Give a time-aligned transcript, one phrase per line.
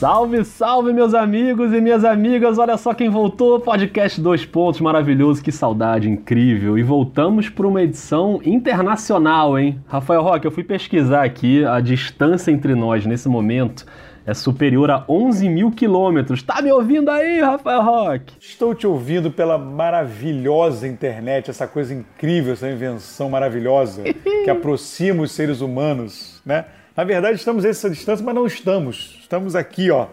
[0.00, 2.56] Salve, salve, meus amigos e minhas amigas!
[2.56, 6.78] Olha só quem voltou, podcast Dois Pontos, maravilhoso, que saudade, incrível.
[6.78, 9.78] E voltamos para uma edição internacional, hein?
[9.86, 13.84] Rafael Roque, eu fui pesquisar aqui, a distância entre nós nesse momento
[14.24, 16.42] é superior a 11 mil quilômetros.
[16.42, 18.32] Tá me ouvindo aí, Rafael Roque?
[18.40, 24.02] Estou te ouvindo pela maravilhosa internet, essa coisa incrível, essa invenção maravilhosa
[24.44, 26.64] que aproxima os seres humanos, né?
[27.00, 29.16] Na verdade, estamos a essa distância, mas não estamos.
[29.22, 30.08] Estamos aqui, ó,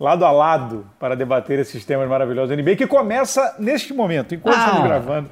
[0.00, 4.56] lado a lado, para debater esses temas maravilhosos da NBA, que começa neste momento, enquanto
[4.56, 4.64] ah.
[4.64, 5.30] estamos gravando.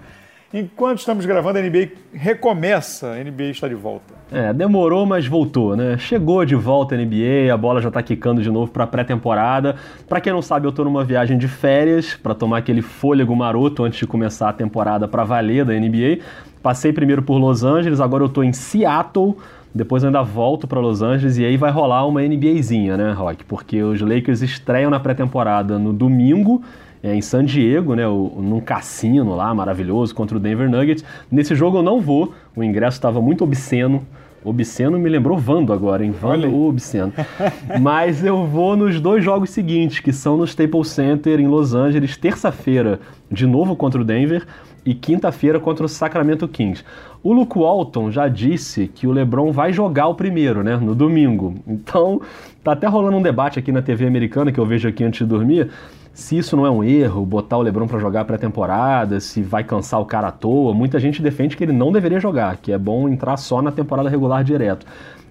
[0.54, 4.14] Enquanto estamos gravando, a NBA recomeça, a NBA está de volta.
[4.30, 5.98] É, demorou, mas voltou, né?
[5.98, 9.74] Chegou de volta a NBA, a bola já tá quicando de novo para pré-temporada.
[10.08, 13.82] Para quem não sabe, eu tô numa viagem de férias para tomar aquele fôlego maroto
[13.82, 16.18] antes de começar a temporada para valer da NBA.
[16.62, 19.36] Passei primeiro por Los Angeles, agora eu tô em Seattle.
[19.74, 23.44] Depois eu ainda volto para Los Angeles e aí vai rolar uma NBAzinha, né, Rock?
[23.44, 26.62] Porque os Lakers estreiam na pré-temporada no domingo
[27.02, 31.04] é, em San Diego, né, o, num cassino lá maravilhoso contra o Denver Nuggets.
[31.30, 34.04] Nesse jogo eu não vou, o ingresso estava muito obsceno.
[34.42, 36.10] Obsceno me lembrou Vando agora, hein?
[36.10, 37.12] Vando o obsceno.
[37.78, 42.16] Mas eu vou nos dois jogos seguintes, que são no Staples Center em Los Angeles,
[42.16, 42.98] terça-feira,
[43.30, 44.46] de novo contra o Denver,
[44.84, 46.84] e quinta-feira contra o Sacramento Kings.
[47.22, 51.54] O Luke Walton já disse que o LeBron vai jogar o primeiro, né, no domingo.
[51.66, 52.20] Então,
[52.64, 55.26] tá até rolando um debate aqui na TV americana que eu vejo aqui antes de
[55.26, 55.70] dormir
[56.12, 60.00] se isso não é um erro, botar o LeBron para jogar pré-temporada, se vai cansar
[60.00, 60.74] o cara à toa.
[60.74, 64.08] Muita gente defende que ele não deveria jogar, que é bom entrar só na temporada
[64.08, 64.86] regular direto.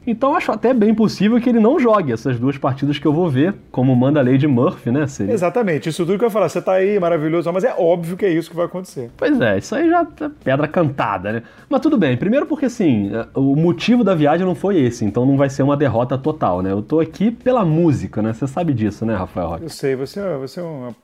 [0.06, 3.30] Então acho até bem possível que ele não jogue essas duas partidas que eu vou
[3.30, 5.08] ver, como manda a lei de Murphy, né?
[5.08, 5.34] Seria...
[5.34, 8.26] Exatamente, isso tudo que eu ia falar, você tá aí, maravilhoso, mas é óbvio que
[8.26, 9.12] é isso que vai acontecer.
[9.18, 11.44] Pois é, isso aí já é pedra cantada, né?
[11.70, 15.38] Mas tudo bem, primeiro porque assim, o motivo da viagem não foi esse, então não
[15.38, 16.72] vai ser uma derrota total, né?
[16.72, 18.34] Eu tô aqui pela música, né?
[18.34, 19.64] Você sabe disso, né, Rafael Roque?
[19.64, 20.96] Eu sei, você, é, você é uma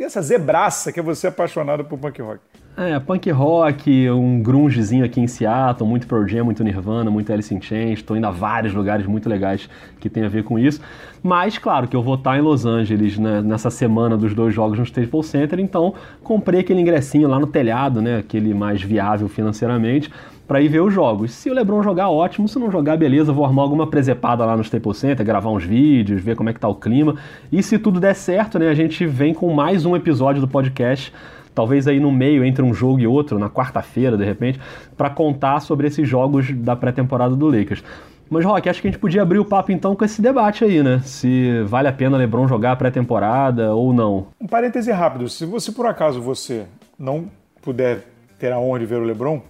[0.00, 2.40] essa zebraça que é você apaixonado por punk rock.
[2.76, 7.54] É, punk rock, um grungezinho aqui em Seattle, muito Pearl Jam, muito Nirvana, muito Alice
[7.54, 9.70] in Chains, estou indo a vários lugares muito legais
[10.00, 10.80] que tem a ver com isso.
[11.22, 14.76] Mas, claro, que eu vou estar em Los Angeles né, nessa semana dos dois jogos
[14.76, 20.10] no Staples Center, então comprei aquele ingressinho lá no telhado, né, aquele mais viável financeiramente,
[20.44, 21.30] para ir ver os jogos.
[21.30, 22.48] Se o LeBron jogar, ótimo.
[22.48, 26.20] Se não jogar, beleza, vou armar alguma presepada lá no Staples Center, gravar uns vídeos,
[26.20, 27.14] ver como é que tá o clima.
[27.52, 31.12] E se tudo der certo, né, a gente vem com mais um episódio do podcast,
[31.54, 34.60] talvez aí no meio entre um jogo e outro, na quarta-feira, de repente,
[34.96, 37.84] para contar sobre esses jogos da pré-temporada do Lakers.
[38.28, 40.82] Mas, Rock, acho que a gente podia abrir o papo então com esse debate aí,
[40.82, 41.00] né?
[41.04, 44.28] Se vale a pena LeBron jogar a pré-temporada ou não.
[44.40, 45.28] Um parêntese rápido.
[45.28, 46.64] Se você, por acaso, você
[46.98, 47.26] não
[47.62, 48.04] puder
[48.38, 49.40] ter a honra de ver o LeBron,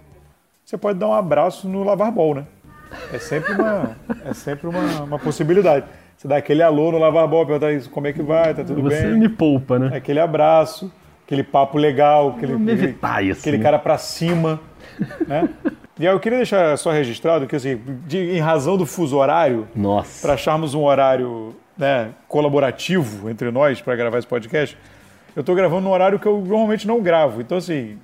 [0.63, 2.45] você pode dar um abraço no lavar bol, né?
[3.13, 3.95] É sempre uma,
[4.25, 5.85] é sempre uma, uma possibilidade.
[6.17, 8.81] Você dá aquele alô no lavar bol, perguntar isso, como é que vai, tá tudo
[8.81, 9.11] Você bem?
[9.13, 9.95] Você me poupa, né?
[9.95, 10.91] Aquele abraço,
[11.25, 13.39] aquele papo legal, aquele, aquele, assim.
[13.39, 14.59] aquele cara pra cima,
[15.27, 15.49] né?
[15.97, 19.67] E aí eu queria deixar só registrado que, assim, de, em razão do fuso horário,
[20.21, 24.77] para acharmos um horário né, colaborativo entre nós para gravar esse podcast,
[25.35, 27.41] eu estou gravando num horário que eu normalmente não gravo.
[27.41, 27.97] Então, assim,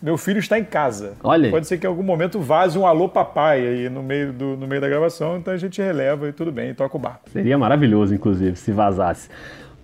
[0.00, 1.14] meu filho está em casa.
[1.22, 1.50] Olha.
[1.50, 4.66] Pode ser que em algum momento vaze um alô papai aí no meio, do, no
[4.66, 7.30] meio da gravação, então a gente releva e tudo bem, toca o barco.
[7.30, 9.28] Seria maravilhoso, inclusive, se vazasse.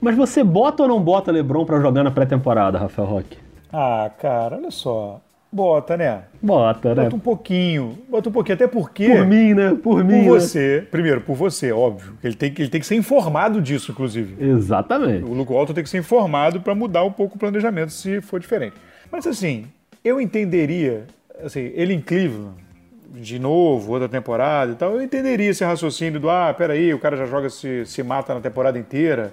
[0.01, 3.39] Mas você bota ou não bota LeBron para jogar na pré-temporada, Rafael Roque?
[3.73, 5.21] Ah, cara, olha só.
[5.53, 6.23] Bota, né?
[6.41, 7.03] Bota, né?
[7.05, 7.99] Bota um pouquinho.
[8.09, 9.09] Bota um pouquinho, até porque.
[9.09, 9.77] Por mim, né?
[9.83, 10.25] Por mim.
[10.25, 10.41] Por né?
[10.41, 10.81] você.
[10.81, 10.87] Né?
[10.91, 12.15] Primeiro, por você, óbvio.
[12.23, 14.43] Ele tem, ele tem que ser informado disso, inclusive.
[14.43, 15.25] Exatamente.
[15.25, 18.39] O Luke Walton tem que ser informado para mudar um pouco o planejamento se for
[18.39, 18.77] diferente.
[19.11, 19.67] Mas assim,
[20.05, 21.07] eu entenderia,
[21.45, 22.55] assim, ele em Cleveland,
[23.13, 27.17] de novo, outra temporada e tal, eu entenderia esse raciocínio do, ah, peraí, o cara
[27.17, 29.33] já joga, se, se mata na temporada inteira,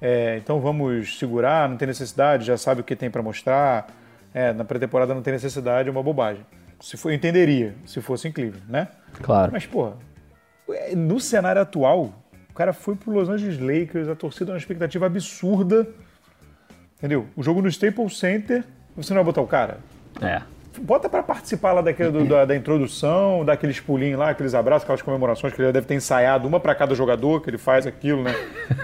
[0.00, 3.88] é, então vamos segurar, não tem necessidade, já sabe o que tem para mostrar,
[4.32, 6.44] é, na pré-temporada não tem necessidade, é uma bobagem.
[6.80, 8.88] Se for, eu entenderia, se fosse Cleveland, né?
[9.22, 9.50] Claro.
[9.52, 9.96] Mas, porra,
[10.96, 12.12] no cenário atual,
[12.50, 15.88] o cara foi pro Los Angeles Lakers, a torcida é uma expectativa absurda,
[16.96, 17.26] entendeu?
[17.36, 18.64] O jogo no Staples Center
[18.96, 19.78] você não vai botar o cara?
[20.20, 20.42] É.
[20.80, 25.02] Bota para participar lá daquele, do, da, da, introdução, daqueles pulinhos lá, aqueles abraços, aquelas
[25.02, 28.34] comemorações que ele deve ter ensaiado, uma para cada jogador, que ele faz aquilo, né?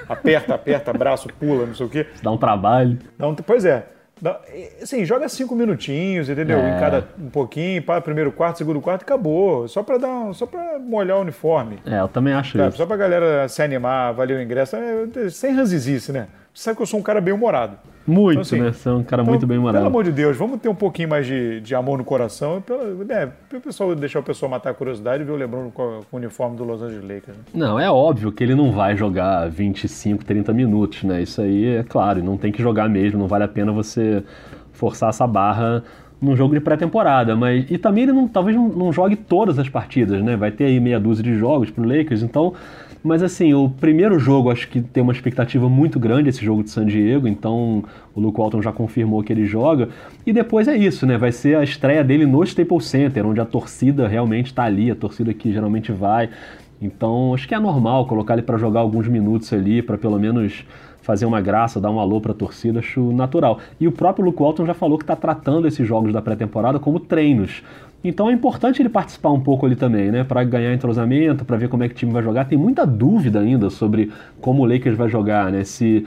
[0.09, 2.07] Aperta, aperta, abraço, pula, não sei o quê.
[2.23, 2.99] Dá um trabalho.
[3.19, 3.87] Dá um, pois é.
[4.21, 4.41] Dá,
[4.81, 6.59] assim, joga cinco minutinhos, entendeu?
[6.59, 6.77] É.
[6.77, 9.67] Em cada um pouquinho, para primeiro quarto, segundo quarto, acabou.
[9.69, 11.79] Só para dar, só para molhar o uniforme.
[11.85, 12.69] É, eu também acho sabe?
[12.69, 12.79] isso.
[12.79, 16.29] Só pra galera se animar, valer o ingresso, é, sem ranzizice, né?
[16.53, 17.77] Você sabe que eu sou um cara bem humorado.
[18.07, 18.73] Muito, então, assim, né?
[18.73, 19.79] Você é um cara então, muito bem morado.
[19.79, 22.61] Pelo amor de Deus, vamos ter um pouquinho mais de, de amor no coração.
[22.61, 26.01] Pelo, né, o pessoal deixar o pessoal matar a curiosidade e ver o LeBron com,
[26.11, 27.37] com o uniforme do Los Angeles Lakers.
[27.37, 27.45] Né?
[27.55, 31.23] Não, é óbvio que ele não vai jogar 25, 30 minutos, né?
[31.23, 34.23] Isso aí é claro, não tem que jogar mesmo, não vale a pena você
[34.73, 35.83] forçar essa barra
[36.21, 39.69] num jogo de pré-temporada, mas e também ele não, talvez não, não, jogue todas as
[39.69, 40.37] partidas, né?
[40.37, 42.55] Vai ter aí meia dúzia de jogos pro Lakers, então,
[43.05, 46.71] mas assim, o primeiro jogo acho que tem uma expectativa muito grande esse jogo de
[46.71, 47.85] San Diego, então
[48.15, 49.91] o Luke Walton já confirmou que ele joga
[50.25, 51.19] e depois é isso, né?
[51.19, 54.95] Vai ser a estreia dele no Staples Center, onde a torcida realmente está ali, a
[54.97, 56.31] torcida que geralmente vai.
[56.81, 60.65] Então, acho que é normal colocar ele para jogar alguns minutos ali, para pelo menos
[61.03, 63.59] fazer uma graça, dar um alô para a torcida, acho natural.
[63.79, 66.99] E o próprio Luke Walton já falou que está tratando esses jogos da pré-temporada como
[66.99, 67.63] treinos.
[68.05, 70.23] Então é importante ele participar um pouco ali também, né?
[70.23, 72.45] Para ganhar entrosamento, para ver como é que o time vai jogar.
[72.45, 74.13] Tem muita dúvida ainda sobre
[74.43, 75.65] como o Lakers vai jogar, né?
[75.65, 76.07] Se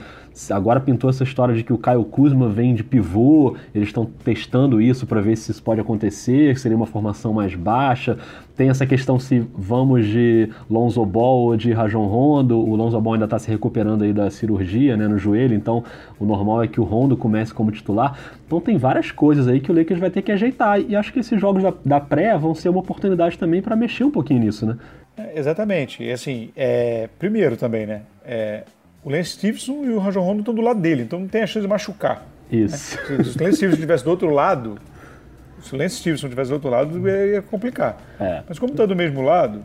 [0.50, 4.80] Agora pintou essa história de que o Caio Kuzma vem de pivô, eles estão testando
[4.80, 8.16] isso para ver se isso pode acontecer, seria uma formação mais baixa.
[8.56, 12.58] Tem essa questão se vamos de Lonzo Ball ou de Rajon Rondo.
[12.58, 15.84] O Lonzo Ball ainda está se recuperando aí da cirurgia né, no joelho, então
[16.18, 18.18] o normal é que o Rondo comece como titular.
[18.46, 20.80] Então tem várias coisas aí que o Lakers vai ter que ajeitar.
[20.80, 24.04] E acho que esses jogos da, da pré vão ser uma oportunidade também para mexer
[24.04, 24.76] um pouquinho nisso, né?
[25.16, 26.02] É, exatamente.
[26.02, 28.02] E assim, é, primeiro também, né?
[28.24, 28.62] É,
[29.02, 31.46] o Lance Stevenson e o Rajon Rondo estão do lado dele, então não tem a
[31.46, 32.26] chance de machucar.
[32.50, 32.96] Isso.
[32.96, 33.24] Né?
[33.24, 34.78] Se o Lance Stevenson estivesse do outro lado,
[35.62, 37.96] se o Lance Stevenson estivesse do outro lado, ia complicar.
[38.18, 38.42] É.
[38.48, 39.62] Mas como está do mesmo lado,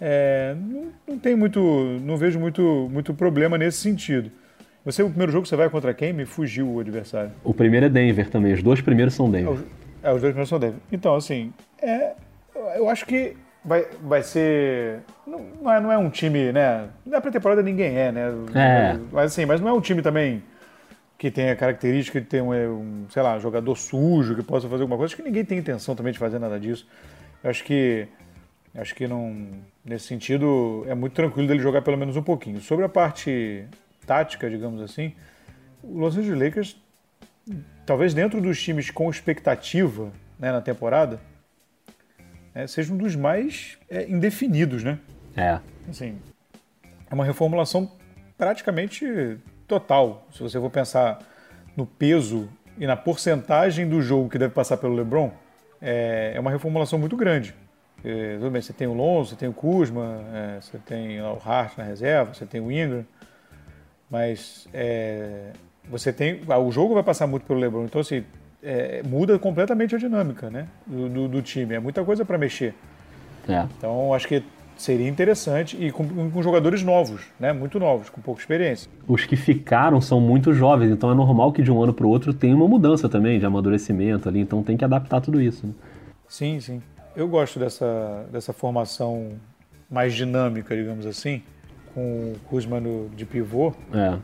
[0.00, 1.60] é, não, não, tem muito,
[2.02, 4.30] não vejo muito, muito problema nesse sentido.
[4.84, 6.12] Você, o primeiro jogo, você vai contra quem?
[6.12, 7.32] Me fugiu o adversário.
[7.44, 9.58] O primeiro é Denver também, os dois primeiros são Denver.
[10.02, 10.80] É, os dois primeiros são Denver.
[10.90, 11.52] Então, assim,
[11.82, 12.12] é,
[12.76, 15.00] eu acho que vai, vai ser.
[15.26, 16.88] Não é, não é um time, né?
[17.04, 18.28] Na pré-temporada ninguém é, né?
[18.54, 18.98] É.
[19.12, 20.42] Mas assim, mas não é um time também
[21.18, 24.82] que tem a característica de ter um, um, sei lá, jogador sujo que possa fazer
[24.82, 25.12] alguma coisa.
[25.12, 26.88] Acho que ninguém tem intenção também de fazer nada disso.
[27.44, 28.08] Eu acho que.
[28.74, 29.46] Acho que não.
[29.84, 32.60] Nesse sentido, é muito tranquilo dele jogar pelo menos um pouquinho.
[32.60, 33.66] Sobre a parte
[34.06, 35.14] tática, digamos assim,
[35.82, 36.76] o Los Angeles Lakers,
[37.86, 41.20] talvez dentro dos times com expectativa né, na temporada,
[42.54, 44.98] é, seja um dos mais é, indefinidos, né?
[45.36, 45.58] É.
[45.88, 46.18] Assim,
[47.10, 47.90] é uma reformulação
[48.36, 50.26] praticamente total.
[50.32, 51.18] Se você for pensar
[51.76, 52.48] no peso
[52.78, 55.30] e na porcentagem do jogo que deve passar pelo LeBron,
[55.80, 57.54] é, é uma reformulação muito grande.
[58.04, 61.38] É, tudo bem, você tem o Lonzo, você tem o Kuzma, é, você tem o
[61.44, 63.04] Hart na reserva, você tem o Ingram,
[64.10, 65.52] mas é,
[65.88, 67.84] você tem o jogo vai passar muito pelo LeBron.
[67.84, 68.24] Então assim,
[68.62, 71.74] é, muda completamente a dinâmica né, do, do, do time.
[71.74, 72.74] É muita coisa para mexer.
[73.48, 73.66] É.
[73.76, 74.42] Então, acho que
[74.76, 78.90] seria interessante e com, com, jogadores novos, né, muito novos, com pouca experiência.
[79.06, 82.08] Os que ficaram são muito jovens, então é normal que de um ano para o
[82.08, 85.66] outro tenha uma mudança também de amadurecimento ali, então tem que adaptar tudo isso.
[85.66, 85.72] Né?
[86.26, 86.82] Sim, sim.
[87.14, 89.32] Eu gosto dessa, dessa formação
[89.90, 91.42] mais dinâmica, digamos assim,
[91.92, 92.80] com o Kuzma
[93.14, 93.74] de pivô.
[93.92, 94.16] É.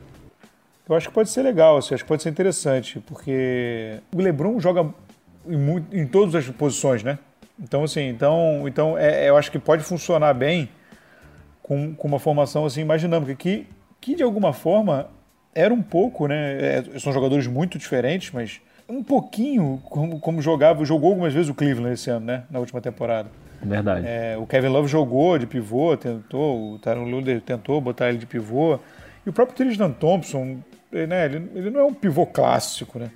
[0.89, 4.61] Eu acho que pode ser legal, assim, acho que pode ser interessante, porque o LeBron
[4.61, 4.89] joga
[5.49, 7.19] em, muito, em todas as posições, né?
[7.59, 10.69] Então, assim, então, então é, eu acho que pode funcionar bem
[11.63, 13.67] com, com uma formação assim mais dinâmica, que,
[14.01, 15.09] que de alguma forma
[15.55, 16.57] era um pouco, né?
[16.79, 21.55] É, são jogadores muito diferentes, mas um pouquinho como, como jogava, jogou algumas vezes o
[21.55, 22.45] Cleveland esse ano, né?
[22.49, 23.29] Na última temporada.
[23.61, 24.07] Verdade.
[24.07, 28.27] É, o Kevin Love jogou de pivô, tentou, o Tyron Luder tentou botar ele de
[28.27, 28.79] pivô.
[29.25, 30.59] E o próprio Tristan Thompson
[30.93, 33.11] né, ele, ele não é um pivô clássico, né?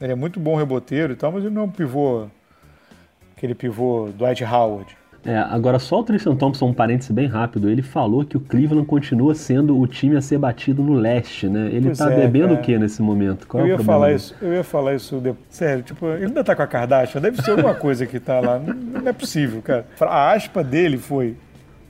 [0.00, 2.26] Ele é muito bom reboteiro e tal, mas ele não é um pivô,
[3.36, 4.96] aquele pivô Dwight Howard.
[5.24, 8.86] É, agora só o Tristan Thompson, um parêntese bem rápido, ele falou que o Cleveland
[8.86, 11.68] continua sendo o time a ser batido no leste, né?
[11.72, 12.60] Ele pois tá é, bebendo cara.
[12.60, 13.46] o que nesse momento?
[13.46, 15.46] Qual eu é ia falar isso, eu ia falar isso depois.
[15.48, 18.58] Sério, tipo, ele ainda tá com a Kardashian, deve ser alguma coisa que tá lá.
[18.58, 19.86] Não, não é possível, cara.
[20.00, 21.36] A aspa dele foi: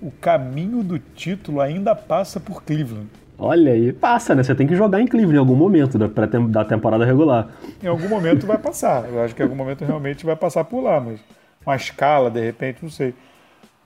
[0.03, 3.09] o caminho do título ainda passa por Cleveland.
[3.39, 4.43] Olha aí, passa, né?
[4.43, 7.49] Você tem que jogar em Cleveland em algum momento da, da temporada regular.
[7.83, 9.09] Em algum momento vai passar.
[9.09, 11.21] Eu acho que em algum momento realmente vai passar por lá, mas
[11.65, 13.15] uma escala, de repente, não sei.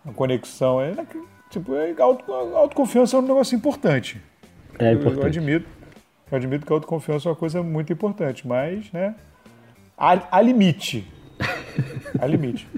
[0.04, 0.80] Uma conexão.
[0.80, 0.94] É,
[1.50, 4.20] tipo, é, auto, autoconfiança é um negócio importante.
[4.78, 5.16] É importante.
[5.16, 5.66] Eu, eu, admito,
[6.30, 9.14] eu admito que a autoconfiança é uma coisa muito importante, mas, né?
[9.96, 11.10] Há, há limite.
[12.20, 12.68] há limite.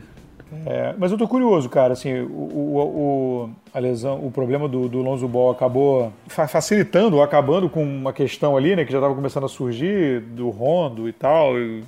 [0.66, 4.88] É, mas eu tô curioso, cara, assim, o, o, o a lesão, o problema do,
[4.88, 9.14] do Lonzo Ball acabou facilitando ou acabando com uma questão ali, né, que já estava
[9.14, 11.58] começando a surgir, do Rondo e tal.
[11.58, 11.80] E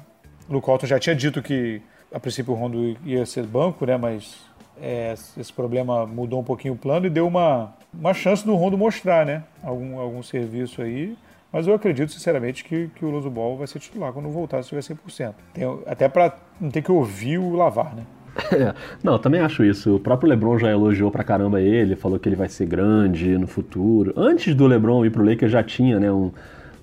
[0.49, 1.81] o Luke Walton já tinha dito que,
[2.13, 4.39] a princípio, o Rondo ia ser banco, né, mas
[4.81, 8.77] é, esse problema mudou um pouquinho o plano e deu uma, uma chance do Rondo
[8.77, 11.17] mostrar, né, algum, algum serviço aí.
[11.53, 14.69] Mas eu acredito, sinceramente, que, que o Lonzo Ball vai ser titular quando voltar, se
[14.69, 15.35] tiver 100%.
[15.53, 18.05] Tem, até para não ter que ouvir o Lavar, né?
[19.03, 19.97] Não, também acho isso.
[19.97, 23.47] O próprio LeBron já elogiou pra caramba ele, falou que ele vai ser grande no
[23.47, 24.13] futuro.
[24.17, 26.31] Antes do LeBron ir pro Lakers já tinha, né, um,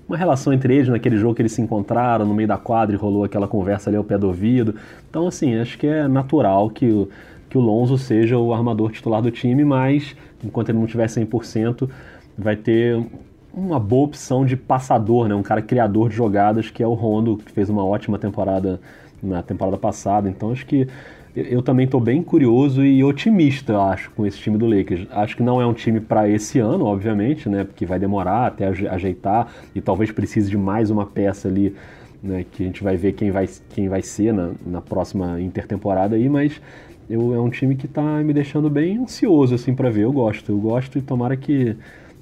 [0.08, 2.98] uma relação entre eles naquele jogo que eles se encontraram no meio da quadra e
[2.98, 4.74] rolou aquela conversa ali ao pé do ouvido.
[5.08, 7.08] Então, assim, acho que é natural que o,
[7.48, 11.88] que o Lonzo seja o armador titular do time, mas enquanto ele não tiver 100%,
[12.36, 13.04] vai ter
[13.52, 17.38] uma boa opção de passador, né, um cara criador de jogadas, que é o Rondo,
[17.38, 18.80] que fez uma ótima temporada
[19.22, 20.28] na temporada passada.
[20.28, 20.86] Então, acho que
[21.34, 25.06] eu também estou bem curioso e otimista, acho, com esse time do Lakers.
[25.10, 27.64] Acho que não é um time para esse ano, obviamente, né?
[27.64, 31.74] Porque vai demorar até ajeitar e talvez precise de mais uma peça ali,
[32.22, 32.44] né?
[32.50, 36.28] Que a gente vai ver quem vai, quem vai ser na, na próxima intertemporada aí,
[36.28, 36.60] mas
[37.08, 40.04] eu, é um time que está me deixando bem ansioso, assim, para ver.
[40.04, 41.76] Eu gosto, eu gosto e tomara que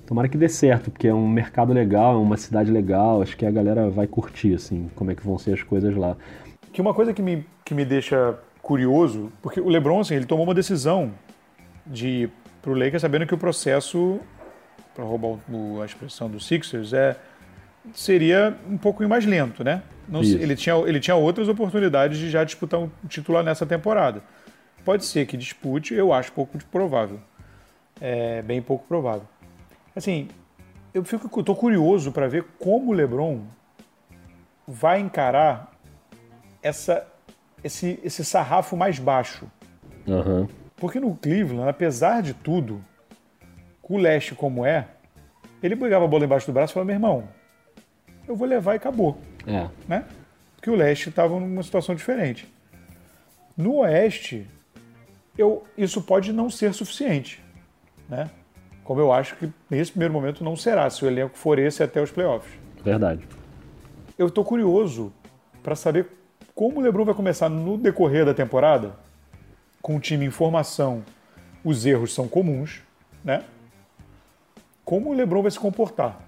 [0.06, 3.44] tomara que dê certo, porque é um mercado legal, é uma cidade legal, acho que
[3.44, 6.16] a galera vai curtir, assim, como é que vão ser as coisas lá.
[6.72, 10.44] Que uma coisa que me, que me deixa curioso, porque o LeBron, assim, ele tomou
[10.44, 11.14] uma decisão
[11.86, 12.30] de ir
[12.60, 14.18] pro Lakers sabendo que o processo,
[14.92, 15.38] para roubar
[15.80, 17.16] a expressão do Sixers, é
[17.94, 19.84] seria um pouco mais lento, né?
[20.08, 24.20] Não, ele, tinha, ele tinha outras oportunidades de já disputar um titular nessa temporada.
[24.84, 27.20] Pode ser que dispute, eu acho pouco provável.
[28.00, 29.28] É bem pouco provável.
[29.94, 30.26] Assim,
[30.92, 33.42] eu fico, tô curioso para ver como o LeBron
[34.66, 35.70] vai encarar
[36.60, 37.06] essa
[37.62, 39.46] esse, esse sarrafo mais baixo.
[40.06, 40.46] Uhum.
[40.76, 42.84] Porque no Cleveland, apesar de tudo,
[43.82, 44.88] com o leste como é,
[45.62, 47.28] ele pegava a bola embaixo do braço e falava, meu irmão,
[48.28, 49.18] eu vou levar e acabou.
[49.46, 49.68] É.
[49.88, 50.04] Né?
[50.56, 52.52] Porque o leste estava numa situação diferente.
[53.56, 54.46] No oeste,
[55.36, 57.42] eu, isso pode não ser suficiente.
[58.08, 58.28] Né?
[58.84, 62.02] Como eu acho que nesse primeiro momento não será, se o elenco for esse até
[62.02, 62.52] os playoffs.
[62.84, 63.26] Verdade.
[64.18, 65.12] Eu estou curioso
[65.62, 66.06] para saber
[66.56, 68.92] como o LeBron vai começar no decorrer da temporada,
[69.82, 71.04] com o time em formação,
[71.62, 72.80] os erros são comuns,
[73.22, 73.44] né?
[74.82, 76.18] Como o LeBron vai se comportar?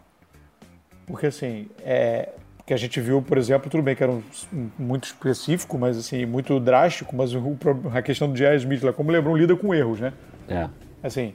[1.06, 2.28] Porque assim, é,
[2.66, 5.96] que a gente viu, por exemplo, tudo bem que era um, um, muito específico, mas
[5.96, 7.56] assim, muito drástico, mas o,
[7.94, 8.58] a questão do J.R.
[8.58, 10.12] Smith lá, como o LeBron lida com erros, né?
[10.46, 10.68] É.
[11.02, 11.34] Assim,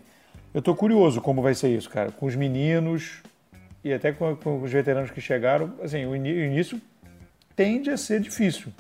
[0.54, 3.24] eu tô curioso como vai ser isso, cara, com os meninos
[3.84, 6.80] e até com, com os veteranos que chegaram, assim, o início
[7.56, 8.72] tende a ser difícil.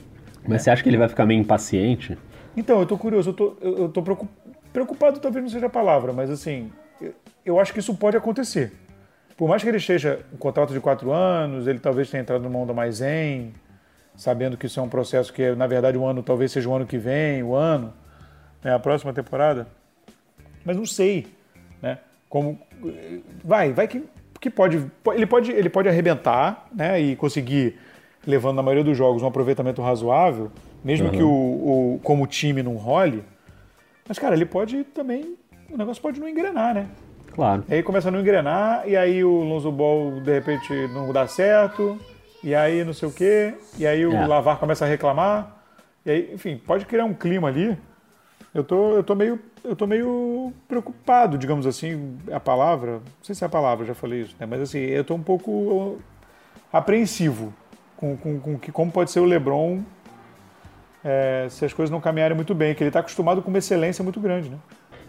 [0.44, 0.60] Mas né?
[0.60, 2.18] você acha que ele vai ficar meio impaciente?
[2.56, 4.03] Então, eu tô curioso, eu tô, eu tô
[4.72, 6.72] preocupado, talvez não seja a palavra, mas assim,
[7.46, 8.72] eu acho que isso pode acontecer.
[9.36, 12.60] Por mais que ele esteja em contrato de quatro anos, ele talvez tenha entrado numa
[12.60, 13.53] onda mais zen,
[14.15, 16.86] sabendo que isso é um processo que, na verdade, o ano talvez seja o ano
[16.86, 17.94] que vem, o ano,
[18.63, 19.68] né, a próxima temporada.
[20.63, 21.27] Mas não sei,
[21.82, 21.98] né?
[22.30, 22.60] Como
[23.44, 24.03] vai, vai que,
[24.39, 27.77] que pode, ele pode, ele pode arrebentar, né, e conseguir
[28.25, 30.51] levando na maioria dos jogos um aproveitamento razoável,
[30.84, 31.12] mesmo uhum.
[31.12, 33.24] que o, o, como time não role.
[34.08, 35.38] Mas, cara, ele pode também.
[35.70, 36.88] O negócio pode não engrenar, né?
[37.34, 37.63] Claro.
[37.68, 41.27] E aí começa a não engrenar, e aí o Lonzo Ball de repente não dá
[41.27, 41.98] certo,
[42.44, 44.27] e aí não sei o quê, e aí o é.
[44.27, 45.63] Lavar começa a reclamar,
[46.06, 47.77] e aí, enfim, pode criar um clima ali.
[48.53, 49.39] Eu tô, eu tô meio.
[49.63, 52.94] Eu tô meio preocupado, digamos assim, a palavra.
[52.96, 54.46] Não sei se é a palavra, já falei isso, né?
[54.46, 56.00] Mas assim, eu tô um pouco
[56.72, 57.53] apreensivo
[58.04, 59.80] com, com, com que, como pode ser o LeBron
[61.04, 64.04] é, se as coisas não caminharem muito bem, que ele está acostumado com uma excelência
[64.04, 64.58] muito grande, né?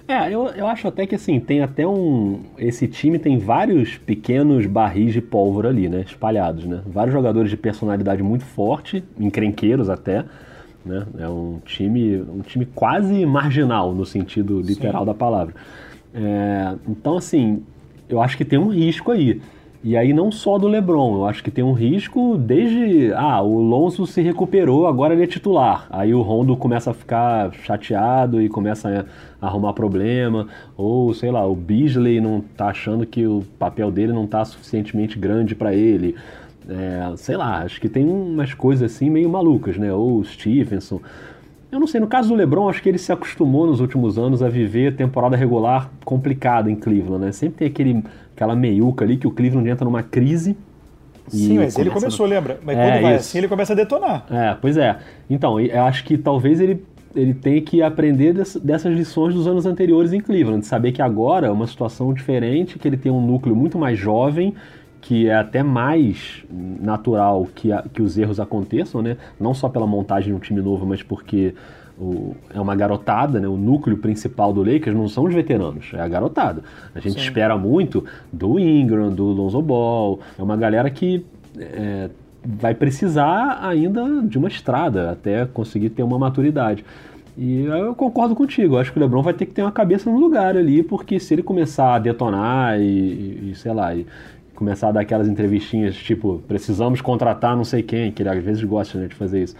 [0.07, 2.43] É, eu, eu acho até que assim, tem até um.
[2.59, 6.03] Esse time tem vários pequenos barris de pólvora ali, né?
[6.03, 6.83] Espalhados, né?
[6.87, 10.25] Vários jogadores de personalidade muito forte, encrenqueiros até.
[10.85, 11.07] Né?
[11.19, 15.07] É um time, um time quase marginal, no sentido literal Sim.
[15.07, 15.55] da palavra.
[16.13, 17.63] É, então, assim,
[18.07, 19.41] eu acho que tem um risco aí.
[19.87, 23.61] E aí não só do LeBron, eu acho que tem um risco desde, ah, o
[23.61, 25.87] Lonzo se recuperou, agora ele é titular.
[25.91, 29.05] Aí o Rondo começa a ficar chateado e começa
[29.43, 34.15] a arrumar problema, ou sei lá, o Beasley não tá achando que o papel dele
[34.15, 36.15] não tá suficientemente grande para ele.
[36.67, 39.93] É, sei lá, acho que tem umas coisas assim meio malucas, né?
[39.93, 40.99] Ou o Stevenson.
[41.71, 44.43] Eu não sei, no caso do LeBron, acho que ele se acostumou nos últimos anos
[44.43, 47.33] a viver temporada regular complicada em Cleveland, né?
[47.33, 48.03] Sempre tem aquele
[48.35, 50.57] aquela meiuca ali que o Cleveland entra numa crise.
[51.29, 52.29] Sim, mas ele começou, a...
[52.29, 52.59] lembra?
[52.63, 53.21] Mas é, quando vai isso.
[53.21, 54.27] assim, ele começa a detonar.
[54.31, 54.99] É, pois é.
[55.29, 60.13] Então, eu acho que talvez ele, ele tenha que aprender dessas lições dos anos anteriores
[60.13, 63.79] em Cleveland, saber que agora é uma situação diferente, que ele tem um núcleo muito
[63.79, 64.55] mais jovem,
[65.01, 69.17] que é até mais natural que, a, que os erros aconteçam, né?
[69.41, 71.55] Não só pela montagem de um time novo, mas porque
[71.99, 73.49] o, é uma garotada, né?
[73.49, 76.63] O núcleo principal do Lakers não são os veteranos, é a garotada.
[76.95, 77.27] A gente Sim.
[77.27, 81.25] espera muito do Ingram, do Lonzo Ball, é uma galera que
[81.59, 82.11] é,
[82.45, 86.85] vai precisar ainda de uma estrada até conseguir ter uma maturidade.
[87.37, 90.09] E eu concordo contigo, eu acho que o LeBron vai ter que ter uma cabeça
[90.09, 94.07] no lugar ali, porque se ele começar a detonar e, e sei lá, e
[94.55, 98.63] começar a dar aquelas entrevistinhas tipo, precisamos contratar não sei quem, que ele às vezes
[98.63, 99.57] gosta né, de fazer isso.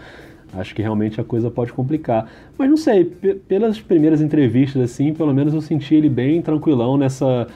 [0.53, 2.29] Acho que realmente a coisa pode complicar.
[2.57, 7.47] Mas não sei, pelas primeiras entrevistas, assim, pelo menos eu senti ele bem tranquilão nessa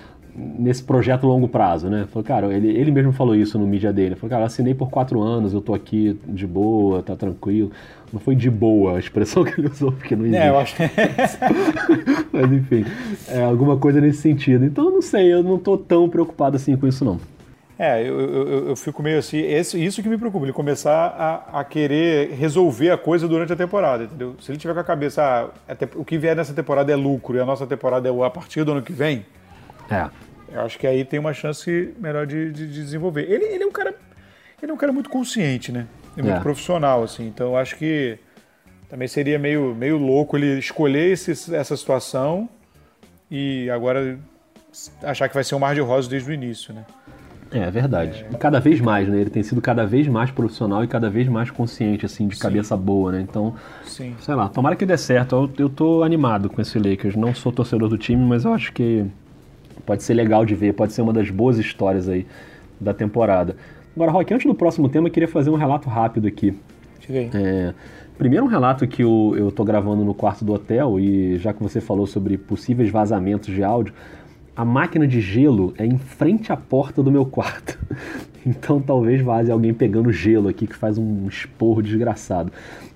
[0.57, 2.05] nesse projeto longo prazo, né?
[2.11, 4.15] Falou, cara, ele, ele mesmo falou isso no mídia dele.
[4.15, 7.71] Falou, cara, assinei por quatro anos, eu tô aqui de boa, tá tranquilo.
[8.11, 10.41] Não foi de boa a expressão que ele usou, porque não existe.
[10.41, 10.75] É, eu acho
[12.31, 12.85] Mas enfim,
[13.27, 14.63] é alguma coisa nesse sentido.
[14.65, 17.19] Então, não sei, eu não tô tão preocupado assim com isso, não.
[17.79, 21.61] É, eu, eu, eu fico meio assim, esse, isso que me preocupa, ele começar a,
[21.61, 24.35] a, querer resolver a coisa durante a temporada, entendeu?
[24.41, 27.39] Se ele tiver com a cabeça, ah, o que vier nessa temporada é lucro e
[27.39, 29.25] a nossa temporada é a partir do ano que vem,
[29.89, 30.09] é.
[30.51, 33.29] Eu acho que aí tem uma chance melhor de, de, de desenvolver.
[33.29, 33.95] Ele, ele é um cara.
[34.61, 35.87] Ele é um cara muito consciente, né?
[36.17, 36.39] É muito é.
[36.39, 37.27] profissional, assim.
[37.27, 38.17] Então eu acho que
[38.89, 42.49] também seria meio, meio louco ele escolher esse, essa situação
[43.29, 44.19] e agora
[45.03, 46.85] achar que vai ser um mar de rosas desde o início, né?
[47.51, 48.25] É, é verdade.
[48.31, 48.37] É...
[48.37, 49.19] Cada vez mais, né?
[49.19, 52.41] Ele tem sido cada vez mais profissional e cada vez mais consciente, assim, de Sim.
[52.41, 53.21] cabeça boa, né?
[53.21, 54.15] Então, Sim.
[54.19, 55.35] sei lá, tomara que dê certo.
[55.35, 57.15] Eu, eu tô animado com esse Lakers.
[57.15, 59.05] Não sou torcedor do time, mas eu acho que
[59.89, 62.25] Pode ser legal de ver, pode ser uma das boas histórias aí
[62.79, 63.55] da temporada.
[63.95, 66.55] Agora, Rock, antes do próximo tema, eu queria fazer um relato rápido aqui.
[67.09, 67.73] É,
[68.15, 71.63] primeiro um relato que eu, eu tô gravando no quarto do hotel e já que
[71.63, 73.91] você falou sobre possíveis vazamentos de áudio,
[74.59, 77.79] a máquina de gelo é em frente à porta do meu quarto.
[78.45, 82.51] Então talvez vaze alguém pegando gelo aqui que faz um esporro desgraçado.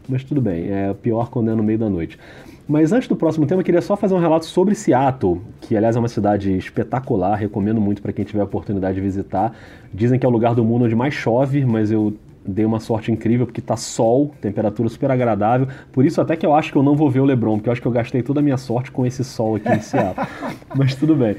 [0.08, 2.18] Mas tudo bem, é pior quando é no meio da noite.
[2.66, 5.98] Mas antes do próximo tema, eu queria só fazer um relato sobre Seattle, que aliás
[5.98, 9.54] é uma cidade espetacular, recomendo muito para quem tiver a oportunidade de visitar.
[9.94, 12.14] Dizem que é o lugar do mundo onde mais chove, mas eu
[12.46, 15.68] dei uma sorte incrível porque tá sol, temperatura super agradável.
[15.92, 17.74] Por isso até que eu acho que eu não vou ver o LeBron, porque eu
[17.74, 20.28] acho que eu gastei toda a minha sorte com esse sol aqui em Seattle.
[20.76, 21.36] mas tudo bem.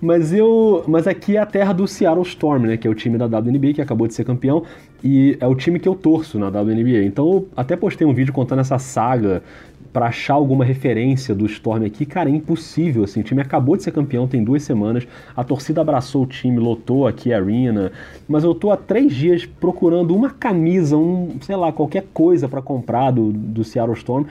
[0.00, 3.16] Mas eu, mas aqui é a terra do Seattle Storm, né, que é o time
[3.18, 4.64] da WNBA que acabou de ser campeão
[5.02, 7.04] e é o time que eu torço na WNBA.
[7.04, 9.42] Então eu até postei um vídeo contando essa saga
[9.92, 13.82] para achar alguma referência do Storm aqui, cara, é impossível, assim, o time acabou de
[13.82, 17.92] ser campeão, tem duas semanas, a torcida abraçou o time, lotou aqui a arena,
[18.28, 22.60] mas eu tô há três dias procurando uma camisa, um, sei lá, qualquer coisa para
[22.60, 24.26] comprar do, do Seattle Storm,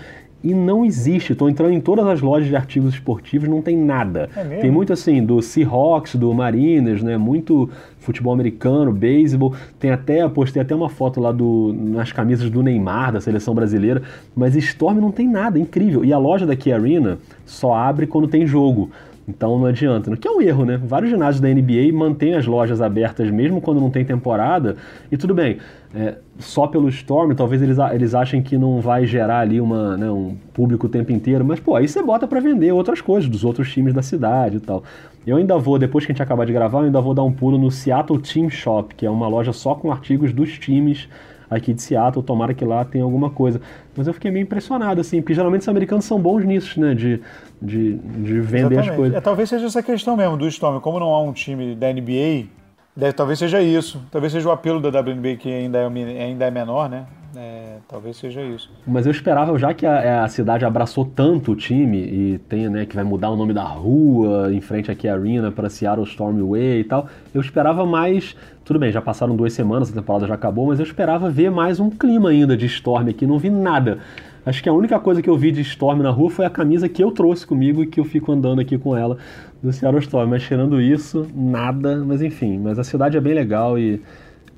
[0.48, 1.34] e não existe.
[1.34, 4.30] Estou entrando em todas as lojas de artigos esportivos, não tem nada.
[4.34, 7.18] É tem muito assim do Seahawks, do Mariners, né?
[7.18, 9.54] Muito futebol americano, beisebol.
[9.78, 14.02] Tem até, postei até uma foto lá do nas camisas do Neymar da seleção brasileira,
[14.34, 16.06] mas Storm não tem nada, incrível.
[16.06, 18.90] E a loja da Key Arena só abre quando tem jogo.
[19.28, 20.16] Então não adianta.
[20.16, 20.78] Que é um erro, né?
[20.78, 24.78] Vários ginásios da NBA mantêm as lojas abertas mesmo quando não tem temporada.
[25.12, 25.58] E tudo bem,
[25.94, 30.10] é, só pelo Storm, talvez eles, eles achem que não vai gerar ali uma, né,
[30.10, 31.44] um público o tempo inteiro.
[31.44, 34.60] Mas, pô, aí você bota para vender outras coisas dos outros times da cidade e
[34.62, 34.84] tal.
[35.26, 37.32] Eu ainda vou, depois que a gente acabar de gravar, eu ainda vou dar um
[37.34, 41.10] pulo no Seattle Team Shop, que é uma loja só com artigos dos times
[41.50, 43.62] aqui de Seattle, tomara que lá tenha alguma coisa.
[43.96, 47.22] Mas eu fiquei meio impressionado, assim, porque geralmente os americanos são bons nisso, né, de,
[47.62, 48.90] de, de vender Exatamente.
[48.90, 49.18] as coisas.
[49.18, 52.48] É, talvez seja essa questão mesmo do Storm, como não há um time da NBA,
[52.96, 56.52] deve, talvez seja isso, talvez seja o apelo da WNBA que ainda é, ainda é
[56.52, 57.06] menor, né,
[57.36, 58.72] é, talvez seja isso.
[58.86, 62.86] Mas eu esperava, já que a, a, cidade abraçou tanto o time e tem, né,
[62.86, 66.80] que vai mudar o nome da rua em frente aqui à Arena para Seattle Stormway
[66.80, 68.36] e tal, eu esperava mais.
[68.68, 71.80] Tudo bem, já passaram duas semanas, a temporada já acabou, mas eu esperava ver mais
[71.80, 74.00] um clima ainda de Storm aqui, não vi nada.
[74.46, 76.90] Acho que a única coisa que eu vi de Storm na rua foi a camisa
[76.90, 79.18] que eu trouxe comigo e que eu fico andando aqui com ela
[79.64, 80.32] do Seattle Storm.
[80.32, 82.04] Mas tirando isso, nada.
[82.06, 84.02] Mas enfim, mas a cidade é bem legal e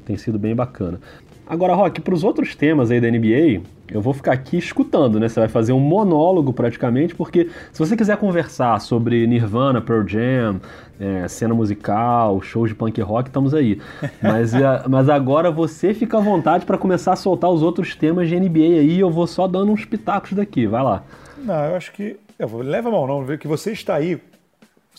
[0.05, 0.99] tem sido bem bacana.
[1.49, 5.27] Agora, Rock, para os outros temas aí da NBA, eu vou ficar aqui escutando, né?
[5.27, 10.61] Você vai fazer um monólogo praticamente, porque se você quiser conversar sobre Nirvana, Pearl Jam,
[10.99, 13.81] é, cena musical, shows de punk rock, estamos aí.
[14.21, 18.29] Mas, é, mas agora você fica à vontade para começar a soltar os outros temas
[18.29, 21.03] de NBA aí, eu vou só dando uns pitacos daqui, vai lá.
[21.37, 22.17] Não, eu acho que.
[22.37, 24.19] Eu vou, leva a mão, não, ver que você está aí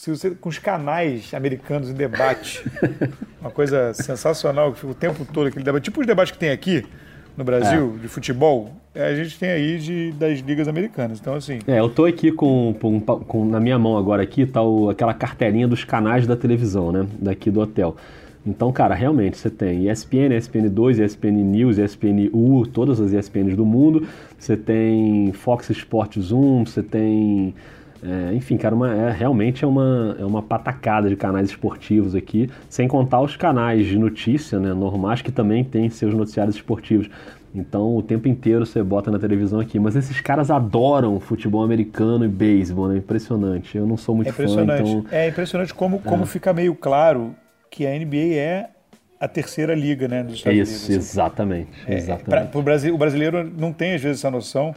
[0.00, 2.64] se você, com os canais americanos em debate.
[3.38, 5.84] Uma coisa sensacional, que fica o tempo todo aquele debate.
[5.84, 6.86] Tipo os debates que tem aqui
[7.36, 8.00] no Brasil, é.
[8.00, 11.20] de futebol, é, a gente tem aí de, das ligas americanas.
[11.20, 11.58] Então, assim.
[11.66, 15.12] É, eu tô aqui com, com, com na minha mão agora aqui, tá o, aquela
[15.12, 17.06] cartelinha dos canais da televisão, né?
[17.20, 17.94] Daqui do hotel.
[18.46, 23.66] Então, cara, realmente você tem ESPN, ESPN2, ESPN News, ESPN U, todas as ESPNs do
[23.66, 24.08] mundo.
[24.38, 27.54] Você tem Fox Sports 1, você tem
[28.02, 32.48] é, enfim, cara, uma, é, realmente é uma, é uma patacada de canais esportivos aqui,
[32.68, 37.10] sem contar os canais de notícia, né, normais, que também têm seus noticiários esportivos.
[37.54, 39.78] Então, o tempo inteiro você bota na televisão aqui.
[39.78, 42.98] Mas esses caras adoram futebol americano e beisebol, né?
[42.98, 43.76] Impressionante.
[43.76, 44.82] Eu não sou muito é impressionante.
[44.82, 45.06] fã, então...
[45.10, 46.26] É impressionante como, como é.
[46.26, 47.34] fica meio claro
[47.68, 48.70] que a NBA é
[49.18, 51.10] a terceira liga, né, dos Estados Isso, Unidos.
[51.10, 51.70] exatamente.
[51.86, 52.24] É, exatamente.
[52.24, 54.74] Pra, pro Brasil, o brasileiro não tem, às vezes, essa noção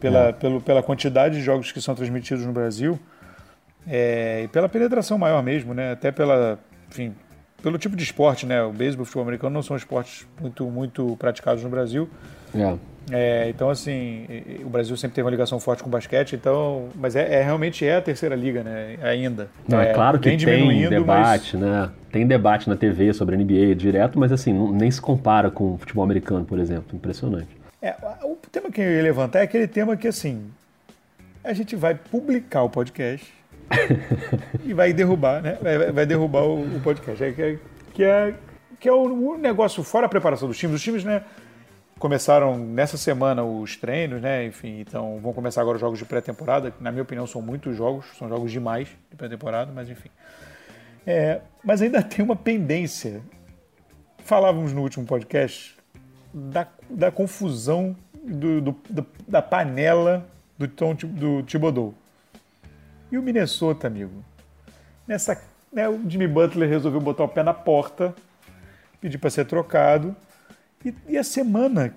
[0.00, 0.32] pela, é.
[0.32, 2.98] pelo, pela quantidade de jogos que são transmitidos no Brasil
[3.86, 5.92] é, e pela penetração maior mesmo, né?
[5.92, 6.58] Até pela,
[6.90, 7.14] enfim,
[7.62, 8.62] pelo tipo de esporte, né?
[8.62, 12.08] O beisebol e o futebol americano não são esportes muito, muito praticados no Brasil.
[12.54, 12.74] É.
[13.10, 14.26] É, então, assim,
[14.62, 17.86] o Brasil sempre teve uma ligação forte com o basquete, então, mas é, é realmente
[17.86, 18.96] é a terceira liga, né?
[19.02, 19.48] Ainda.
[19.66, 21.66] Não, é, claro que tem debate, mas...
[21.66, 21.90] né?
[22.12, 25.74] Tem debate na TV sobre a NBA direto, mas assim, não, nem se compara com
[25.74, 26.94] o futebol americano, por exemplo.
[26.94, 27.48] Impressionante.
[27.80, 30.50] É, o tema que eu ia levantar é aquele tema que, assim,
[31.44, 33.32] a gente vai publicar o podcast
[34.64, 35.58] e vai derrubar, né?
[35.62, 37.22] Vai, vai derrubar o, o podcast.
[37.22, 37.58] É, que, é,
[37.94, 38.34] que é,
[38.80, 40.76] que é o, negócio fora a preparação dos times.
[40.76, 41.22] Os times, né?
[42.00, 44.44] Começaram nessa semana os treinos, né?
[44.44, 46.72] Enfim, então vão começar agora os jogos de pré-temporada.
[46.80, 50.10] Na minha opinião, são muitos jogos, são jogos demais de pré-temporada, mas enfim.
[51.06, 53.20] É, mas ainda tem uma pendência.
[54.18, 55.77] Falávamos no último podcast
[56.32, 61.94] da, da confusão do, do, da panela do Tom do Thibodeau.
[63.10, 64.24] E o Minnesota, amigo?
[65.06, 65.40] Nessa,
[65.72, 68.14] né, o Jimmy Butler resolveu botar o pé na porta,
[69.00, 70.14] pedir para ser trocado.
[70.84, 71.94] E, e, a semana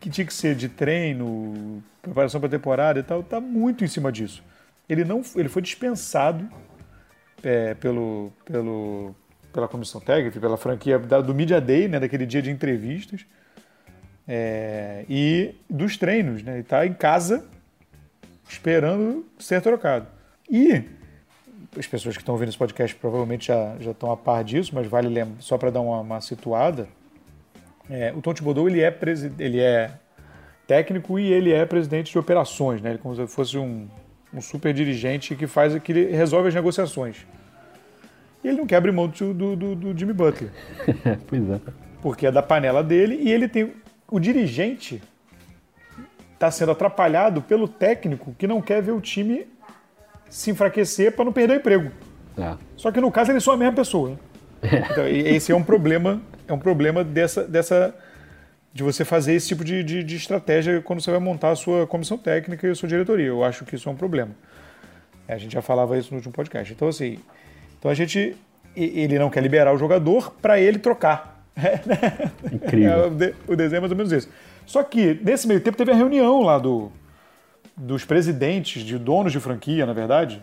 [0.00, 4.10] que tinha que ser de treino, preparação para temporada e tal, tá muito em cima
[4.10, 4.42] disso.
[4.88, 6.48] Ele não, ele foi dispensado
[7.42, 9.14] é, pelo, pelo,
[9.52, 13.26] pela comissão técnica, pela franquia do Media Day, né, daquele dia de entrevistas.
[14.26, 16.52] É, e dos treinos, né?
[16.52, 17.44] Ele está em casa
[18.48, 20.06] esperando ser trocado.
[20.50, 20.82] E
[21.78, 24.86] as pessoas que estão ouvindo esse podcast provavelmente já, já estão a par disso, mas
[24.86, 26.88] vale lembrar, só para dar uma, uma situada,
[27.90, 28.98] é, o Tom Thibodeau ele é,
[29.38, 29.90] ele é
[30.66, 32.90] técnico e ele é presidente de operações, né?
[32.90, 33.86] Ele é como se fosse um,
[34.32, 37.26] um super dirigente que faz que resolve as negociações.
[38.42, 40.50] E ele não quer abrir mão do, do, do Jimmy Butler.
[41.26, 41.60] pois é.
[42.00, 43.72] Porque é da panela dele e ele tem
[44.10, 45.02] o dirigente
[46.34, 49.46] está sendo atrapalhado pelo técnico que não quer ver o time
[50.28, 51.90] se enfraquecer para não perder o emprego.
[52.36, 52.56] É.
[52.76, 54.18] Só que no caso eles são a mesma pessoa.
[54.62, 54.76] É.
[54.90, 57.94] Então, esse é um problema, é um problema dessa, dessa
[58.72, 61.86] de você fazer esse tipo de, de, de, estratégia quando você vai montar a sua
[61.86, 63.26] comissão técnica e a sua diretoria.
[63.26, 64.32] Eu acho que isso é um problema.
[65.28, 66.72] A gente já falava isso no último podcast.
[66.72, 67.18] Então assim,
[67.78, 68.36] então a gente
[68.76, 71.33] ele não quer liberar o jogador para ele trocar.
[72.52, 72.92] Incrível.
[72.92, 74.28] É, o, de, o desenho é mais ou menos isso.
[74.66, 76.90] Só que, nesse meio tempo, teve a reunião lá do,
[77.76, 80.42] dos presidentes, de donos de franquia, na verdade.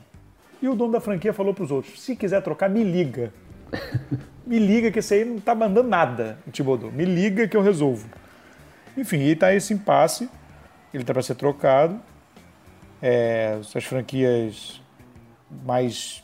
[0.62, 3.34] E o dono da franquia falou para os outros: se quiser trocar, me liga.
[4.46, 6.92] me liga que esse aí não tá mandando nada, o Thibodeau.
[6.92, 8.08] Me liga que eu resolvo.
[8.96, 10.30] Enfim, e tá esse impasse.
[10.94, 12.00] Ele tá para ser trocado.
[13.02, 14.82] É, as franquias
[15.66, 16.24] mais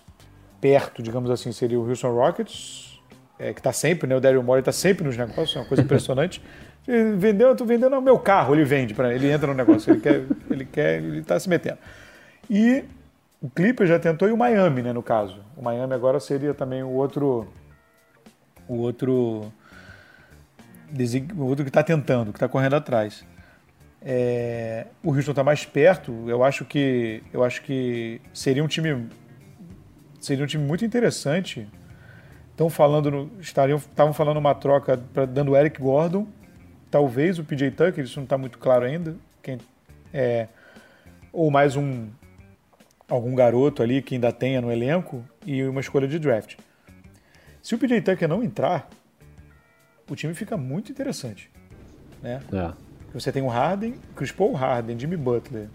[0.61, 2.86] perto, digamos assim, seria o Houston Rockets,
[3.39, 4.15] é, que está sempre, né?
[4.15, 6.41] O Daryl Morey está sempre nos negócios, é uma coisa impressionante.
[7.17, 9.99] Vendeu, eu tô vendendo o meu carro, ele vende para ele entra no negócio, ele
[9.99, 11.77] quer, ele quer, ele está se metendo.
[12.49, 12.85] E
[13.41, 15.43] o Clipper já tentou e o Miami, né, no caso.
[15.57, 17.45] O Miami agora seria também o outro
[18.69, 19.51] o outro
[21.35, 23.25] o outro que está tentando, que está correndo atrás.
[24.01, 26.13] É, o Houston está mais perto.
[26.27, 29.07] Eu acho que eu acho que seria um time
[30.21, 31.67] seria um time muito interessante
[32.57, 36.25] Estão falando, no, estariam, estavam falando uma troca pra, dando Eric Gordon,
[36.89, 39.59] talvez o PJ Tucker, isso não está muito claro ainda, quem,
[40.11, 40.47] é,
[41.31, 42.07] ou mais um
[43.07, 46.55] algum garoto ali que ainda tenha no elenco e uma escolha de draft.
[47.61, 48.89] Se o PJ Tucker não entrar,
[50.09, 51.51] o time fica muito interessante,
[52.23, 52.41] né?
[52.51, 52.73] É.
[53.13, 55.67] Você tem o Harden, Chris Paul, Harden, Jimmy Butler,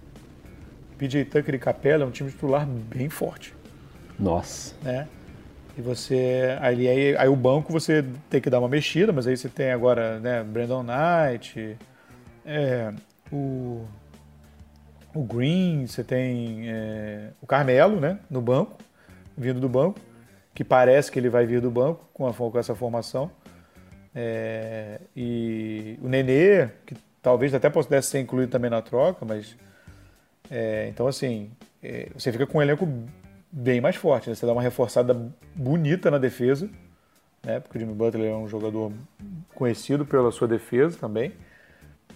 [0.98, 3.54] PJ Tucker e Capela é um time titular bem forte.
[4.18, 4.74] Nossa.
[4.82, 5.06] Né?
[5.76, 6.56] E você.
[6.60, 9.70] Aí, aí, aí, o banco você tem que dar uma mexida, mas aí você tem
[9.70, 11.78] agora, né, Brandon Knight,
[12.44, 12.92] é,
[13.32, 13.86] o,
[15.14, 18.76] o Green, você tem é, o Carmelo, né, no banco,
[19.36, 19.98] vindo do banco,
[20.54, 23.30] que parece que ele vai vir do banco com, a, com essa formação.
[24.14, 29.56] É, e o Nenê, que talvez até pudesse ser incluído também na troca, mas.
[30.50, 31.50] É, então, assim,
[31.82, 32.86] é, você fica com um elenco
[33.52, 34.30] bem mais forte.
[34.30, 34.34] Né?
[34.34, 35.14] Você dá uma reforçada
[35.54, 36.70] bonita na defesa,
[37.44, 37.60] né?
[37.60, 38.90] Porque o Jimmy Butler é um jogador
[39.54, 41.32] conhecido pela sua defesa também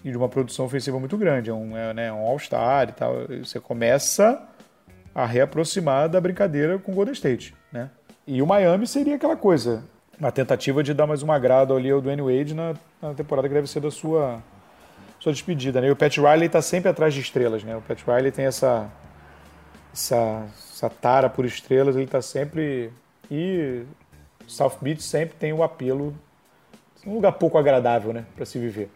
[0.03, 1.51] e de uma produção ofensiva muito grande.
[1.51, 3.14] É um, é, né, um All-Star e tal.
[3.42, 4.42] Você começa
[5.14, 7.90] a reaproximar da brincadeira com o Golden State, né?
[8.27, 9.85] E o Miami seria aquela coisa,
[10.18, 13.55] uma tentativa de dar mais um agrado ali ao Dwayne Wade na, na temporada que
[13.55, 14.42] deve ser da sua,
[15.20, 15.88] sua despedida, né?
[15.88, 17.77] E o Pat Riley está sempre atrás de estrelas, né?
[17.77, 18.90] O Pat Riley tem essa,
[19.97, 22.91] essa, essa tara por estrelas, ele está sempre...
[23.31, 23.83] E
[24.47, 26.15] South Beach sempre tem o apelo,
[27.05, 28.89] um lugar pouco agradável, né, para se viver.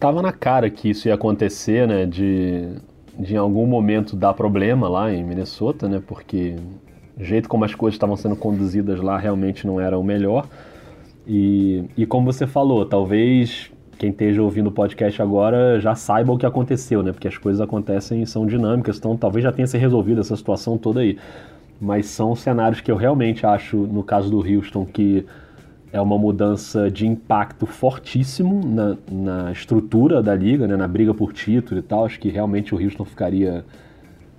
[0.00, 2.68] Tava na cara que isso ia acontecer, né, de,
[3.16, 6.56] de em algum momento dar problema lá em Minnesota, né, porque
[7.16, 10.48] o jeito como as coisas estavam sendo conduzidas lá realmente não era o melhor.
[11.26, 16.38] E, e como você falou, talvez quem esteja ouvindo o podcast agora já saiba o
[16.38, 17.12] que aconteceu, né?
[17.12, 20.78] Porque as coisas acontecem e são dinâmicas, então talvez já tenha se resolvido essa situação
[20.78, 21.18] toda aí
[21.80, 25.24] mas são cenários que eu realmente acho, no caso do Houston, que
[25.92, 31.32] é uma mudança de impacto fortíssimo na, na estrutura da liga, né, na briga por
[31.32, 32.04] título e tal.
[32.04, 33.64] Acho que realmente o Houston ficaria.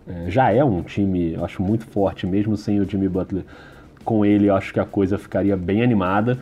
[0.08, 3.46] É, já é um time, eu acho, muito forte, mesmo sem o Jimmy Butler.
[4.04, 6.38] Com ele, eu acho que a coisa ficaria bem animada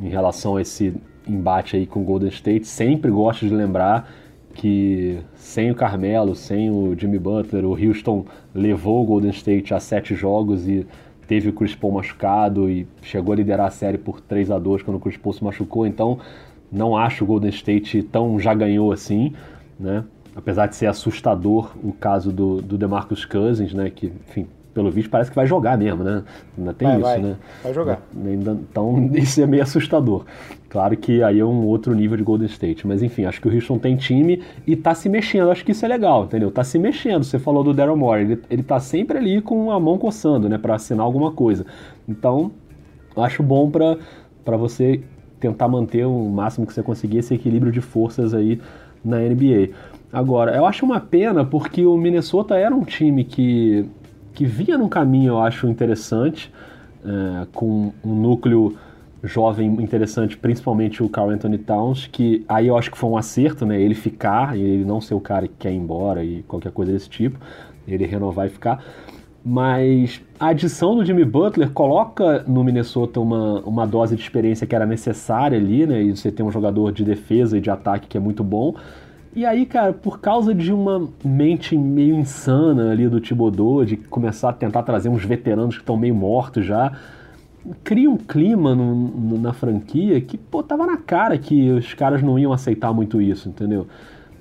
[0.00, 0.94] em relação a esse
[1.26, 2.66] embate aí com o Golden State.
[2.66, 4.10] Sempre gosto de lembrar
[4.54, 9.80] que sem o Carmelo, sem o Jimmy Butler, o Houston levou o Golden State a
[9.80, 10.86] sete jogos e
[11.26, 14.82] teve o Chris Paul machucado e chegou a liderar a série por 3 a 2
[14.82, 16.18] quando o Chris Paul se machucou, então
[16.70, 19.32] não acho o Golden State tão já ganhou assim,
[19.78, 20.04] né?
[20.36, 25.08] Apesar de ser assustador o caso do, do DeMarcus Cousins, né, que, enfim, pelo visto
[25.08, 26.24] parece que vai jogar mesmo, né?
[26.58, 27.18] Ainda tem vai, isso, vai.
[27.20, 27.36] né?
[27.62, 28.02] Vai jogar.
[28.14, 30.24] Então isso é meio assustador.
[30.68, 33.54] Claro que aí é um outro nível de Golden State, mas enfim, acho que o
[33.54, 35.50] Houston tem time e tá se mexendo.
[35.50, 36.50] Acho que isso é legal, entendeu?
[36.50, 37.22] Tá se mexendo.
[37.22, 40.58] Você falou do Daryl Morey, ele, ele tá sempre ali com a mão coçando, né,
[40.58, 41.64] para assinar alguma coisa.
[42.08, 42.50] Então,
[43.16, 43.96] acho bom para
[44.44, 45.00] para você
[45.40, 48.60] tentar manter o máximo que você conseguir esse equilíbrio de forças aí
[49.04, 49.70] na NBA.
[50.12, 53.88] Agora, eu acho uma pena porque o Minnesota era um time que
[54.34, 56.52] que vinha num caminho, eu acho, interessante,
[57.04, 58.76] é, com um núcleo
[59.22, 63.64] jovem interessante, principalmente o Carl Anthony Towns, que aí eu acho que foi um acerto,
[63.64, 63.80] né?
[63.80, 66.92] Ele ficar e ele não ser o cara que quer ir embora e qualquer coisa
[66.92, 67.38] desse tipo,
[67.88, 68.84] ele renovar e ficar.
[69.42, 74.74] Mas a adição do Jimmy Butler coloca no Minnesota uma, uma dose de experiência que
[74.74, 76.02] era necessária ali, né?
[76.02, 78.74] E você tem um jogador de defesa e de ataque que é muito bom.
[79.36, 84.50] E aí, cara, por causa de uma mente meio insana ali do Thibodeau, de começar
[84.50, 86.92] a tentar trazer uns veteranos que estão meio mortos já,
[87.82, 92.22] cria um clima no, no, na franquia que, pô, tava na cara que os caras
[92.22, 93.88] não iam aceitar muito isso, entendeu?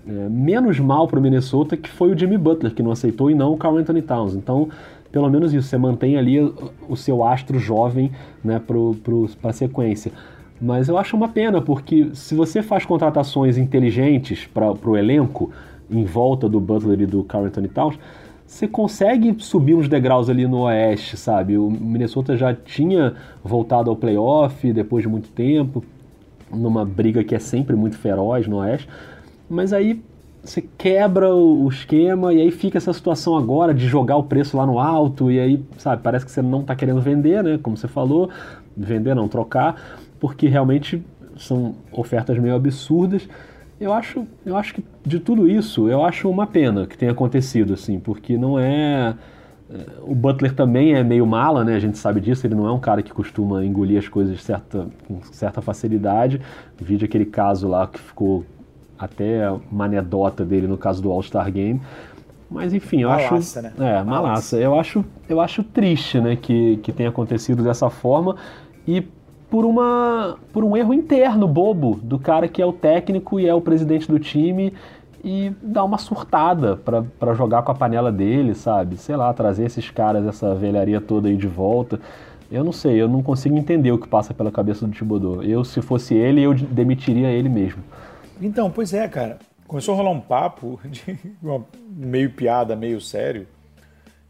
[0.07, 3.53] É, menos mal pro Minnesota que foi o Jimmy Butler que não aceitou e não
[3.53, 4.35] o Carl Anthony Towns.
[4.35, 4.69] Então,
[5.11, 8.11] pelo menos isso, você mantém ali o seu astro jovem
[8.43, 8.61] né,
[9.41, 10.11] pra sequência.
[10.63, 15.51] Mas eu acho uma pena, porque se você faz contratações inteligentes para o elenco,
[15.91, 17.99] em volta do Butler e do Carl Anthony Towns,
[18.47, 21.57] você consegue subir uns degraus ali no Oeste, sabe?
[21.57, 25.83] O Minnesota já tinha voltado ao playoff depois de muito tempo,
[26.49, 28.87] numa briga que é sempre muito feroz no Oeste,
[29.49, 30.01] mas aí
[30.41, 34.65] você quebra o esquema e aí fica essa situação agora de jogar o preço lá
[34.65, 37.59] no alto e aí, sabe, parece que você não está querendo vender, né?
[37.61, 38.29] Como você falou,
[38.77, 41.03] vender não, trocar porque realmente
[41.35, 43.27] são ofertas meio absurdas.
[43.77, 47.73] Eu acho, eu acho que de tudo isso, eu acho uma pena que tenha acontecido,
[47.73, 49.15] assim, porque não é.
[49.69, 51.75] é o Butler também é meio mala, né?
[51.75, 52.47] A gente sabe disso.
[52.47, 56.39] Ele não é um cara que costuma engolir as coisas certa, com certa facilidade.
[56.79, 58.45] Vide aquele caso lá que ficou
[58.97, 61.81] até uma anedota dele no caso do All-Star Game.
[62.49, 63.77] Mas enfim, eu malaça, acho.
[63.77, 63.99] Né?
[63.99, 64.55] É, malaça.
[64.55, 68.37] Eu acho, eu acho triste, né, que, que tenha acontecido dessa forma.
[68.87, 69.03] E
[69.53, 73.53] por, uma, por um erro interno bobo do cara que é o técnico e é
[73.53, 74.73] o presidente do time
[75.23, 78.97] e dar uma surtada para jogar com a panela dele, sabe?
[78.97, 81.99] Sei lá, trazer esses caras, essa velharia toda aí de volta.
[82.51, 85.43] Eu não sei, eu não consigo entender o que passa pela cabeça do Thibodeau.
[85.43, 87.83] Eu, se fosse ele, eu demitiria ele mesmo.
[88.41, 89.37] Então, pois é, cara.
[89.67, 91.15] Começou a rolar um papo, de
[91.91, 93.45] meio piada, meio sério,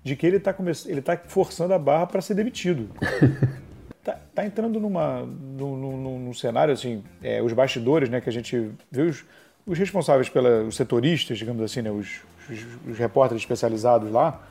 [0.03, 0.53] de que ele está
[0.85, 2.89] ele tá forçando a barra para ser demitido.
[4.03, 8.33] tá, tá entrando numa, num, num, num cenário assim, é, os bastidores, né, que a
[8.33, 9.23] gente vê os,
[9.65, 14.41] os responsáveis pelos setoristas, digamos assim, né, os, os, os repórteres especializados lá,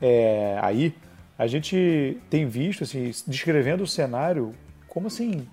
[0.00, 0.94] é, aí,
[1.36, 4.52] a gente tem visto, assim, descrevendo o cenário
[4.88, 5.46] como, assim,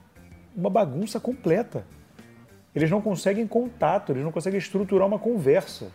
[0.55, 1.85] uma bagunça completa.
[2.75, 5.91] Eles não conseguem contato, eles não conseguem estruturar uma conversa.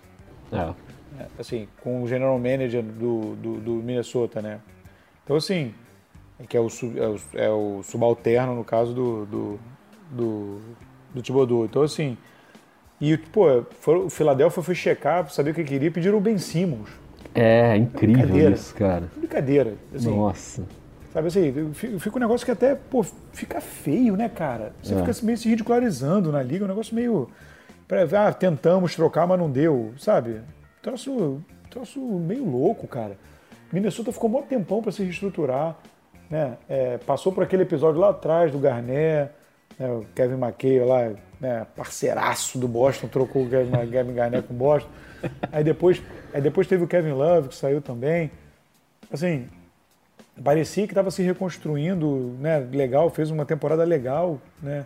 [0.52, 1.26] É.
[1.38, 4.60] Assim, com o general manager do, do, do Minnesota, né?
[5.24, 5.74] Então, assim,
[6.48, 9.60] que é o, é o, é o subalterno, no caso do, do,
[10.10, 10.60] do,
[11.14, 11.64] do Thibodeau.
[11.64, 12.16] Então, assim,
[13.00, 16.90] e, pô, o Philadelphia foi checar saber o que queria e pediram o Ben Simmons.
[17.34, 19.08] É, incrível isso, cara.
[19.16, 19.74] Brincadeira.
[19.94, 20.64] Assim, Nossa.
[21.12, 24.72] Sabe assim, fica um negócio que até, pô, fica feio, né, cara?
[24.80, 24.98] Você é.
[24.98, 27.28] fica meio se ridicularizando na liga, um negócio meio.
[28.16, 30.40] Ah, tentamos trocar, mas não deu, sabe?
[30.80, 33.16] Troço, troço meio louco, cara.
[33.72, 35.76] Minnesota ficou um bom tempão para se reestruturar,
[36.30, 36.56] né?
[36.68, 39.32] É, passou por aquele episódio lá atrás do Garnett,
[39.78, 39.90] né?
[39.90, 41.66] o Kevin McKay lá, né?
[41.76, 43.50] parceiraço do Boston, trocou o
[43.90, 44.88] Kevin Garnett com o Boston.
[45.50, 48.30] Aí depois, aí depois teve o Kevin Love, que saiu também.
[49.12, 49.48] Assim,
[50.42, 52.58] parecia que estava se reconstruindo, né?
[52.60, 54.84] Legal, fez uma temporada legal, né?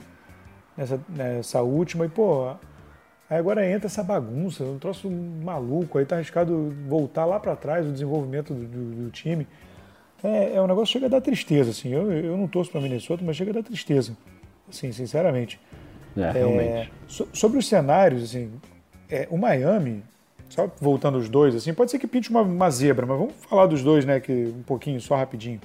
[0.77, 2.07] Nessa, nessa última.
[2.07, 2.49] E, pô,
[3.31, 5.99] aí agora entra essa bagunça, um troço maluco.
[5.99, 9.47] Aí tá arriscado voltar lá para trás o desenvolvimento do, do, do time.
[10.25, 11.93] É, é, um negócio que chega a dar tristeza, assim.
[11.93, 14.17] Eu, eu não torço para Minnesota, mas chega a dar tristeza,
[14.69, 15.61] assim, sinceramente.
[16.17, 16.69] É, realmente.
[16.71, 18.51] É, so, sobre os cenários, assim,
[19.11, 20.03] é, o Miami
[20.49, 23.67] só voltando os dois, assim, pode ser que pinte uma, uma, zebra, mas vamos falar
[23.67, 25.61] dos dois, né, que um pouquinho, só rapidinho.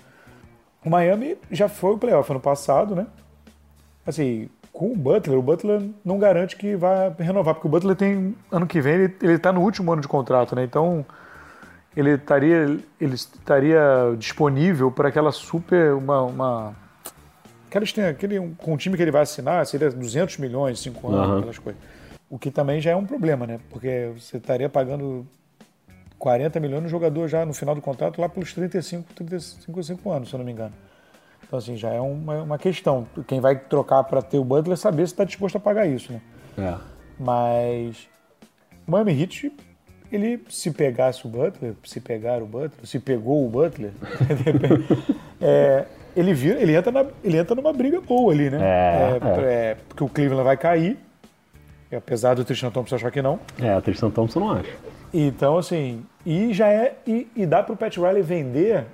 [0.83, 3.05] O Miami já foi o playoff ano passado, né?
[4.05, 8.35] Assim, com o Butler, o Butler não garante que vai renovar, porque o Butler tem,
[8.51, 10.63] ano que vem, ele, ele tá no último ano de contrato, né?
[10.63, 11.05] Então,
[11.95, 13.81] ele estaria, ele estaria
[14.17, 16.75] disponível para aquela super, uma, uma
[17.67, 21.37] aquela, aquele, com o time que ele vai assinar, seria 200 milhões, 5 anos, uhum.
[21.37, 21.81] aquelas coisas.
[22.29, 23.59] O que também já é um problema, né?
[23.69, 25.25] Porque você estaria pagando
[26.19, 30.35] 40 milhões no jogador já no final do contrato, lá pelos 35, 35 anos, se
[30.35, 30.73] eu não me engano.
[31.49, 33.07] Então, assim, já é uma, uma questão.
[33.25, 36.21] Quem vai trocar para ter o Butler saber se está disposto a pagar isso, né?
[36.55, 36.77] É.
[37.19, 38.07] Mas
[38.87, 39.51] o Miami Heat,
[40.11, 43.91] ele se pegasse o Butler, se pegar o Butler, se pegou o Butler,
[45.41, 48.59] é, ele, vira, ele, entra na, ele entra numa briga boa ali, né?
[48.61, 49.71] É, é, é.
[49.71, 50.97] é porque o Cleveland vai cair
[51.95, 53.39] apesar do Tristan Thompson achar que não.
[53.59, 54.71] É, o Tristan Thompson não acha.
[55.13, 56.95] Então, assim, e já é.
[57.05, 58.85] E, e dá pro Pat Riley vender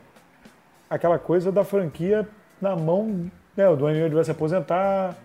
[0.89, 2.27] aquela coisa da franquia
[2.61, 3.29] na mão.
[3.55, 5.15] Né, o Dwayne Wade vai se aposentar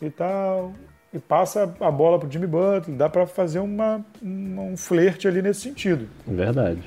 [0.00, 0.72] e tal.
[1.16, 2.94] E passa a bola pro Jimmy Butler.
[2.94, 6.06] Dá para fazer uma, uma, um flerte ali nesse sentido.
[6.26, 6.82] Verdade.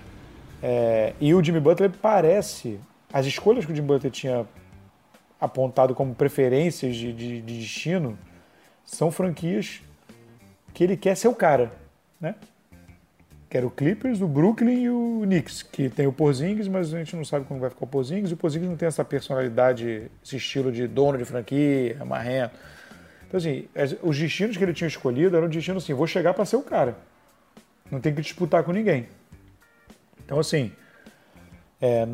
[0.62, 2.80] É, e o Jimmy Butler parece.
[3.12, 4.46] As escolhas que o Jimmy Butler tinha
[5.42, 8.20] apontado como preferências de, de, de destino
[8.86, 9.82] são franquias
[10.76, 11.72] que ele quer ser o cara,
[12.22, 12.36] né?
[13.50, 17.00] Que era o Clippers, o Brooklyn e o Knicks, que tem o Porzingis, mas a
[17.00, 20.04] gente não sabe como vai ficar o Porzingis, e o Porzingis não tem essa personalidade,
[20.24, 22.54] esse estilo de dono de franquia, marrento.
[23.30, 23.70] Então, assim,
[24.02, 26.98] os destinos que ele tinha escolhido eram destinos assim, vou chegar para ser o cara.
[27.92, 29.08] Não tem que disputar com ninguém.
[30.26, 30.72] Então, assim,
[31.80, 32.08] é,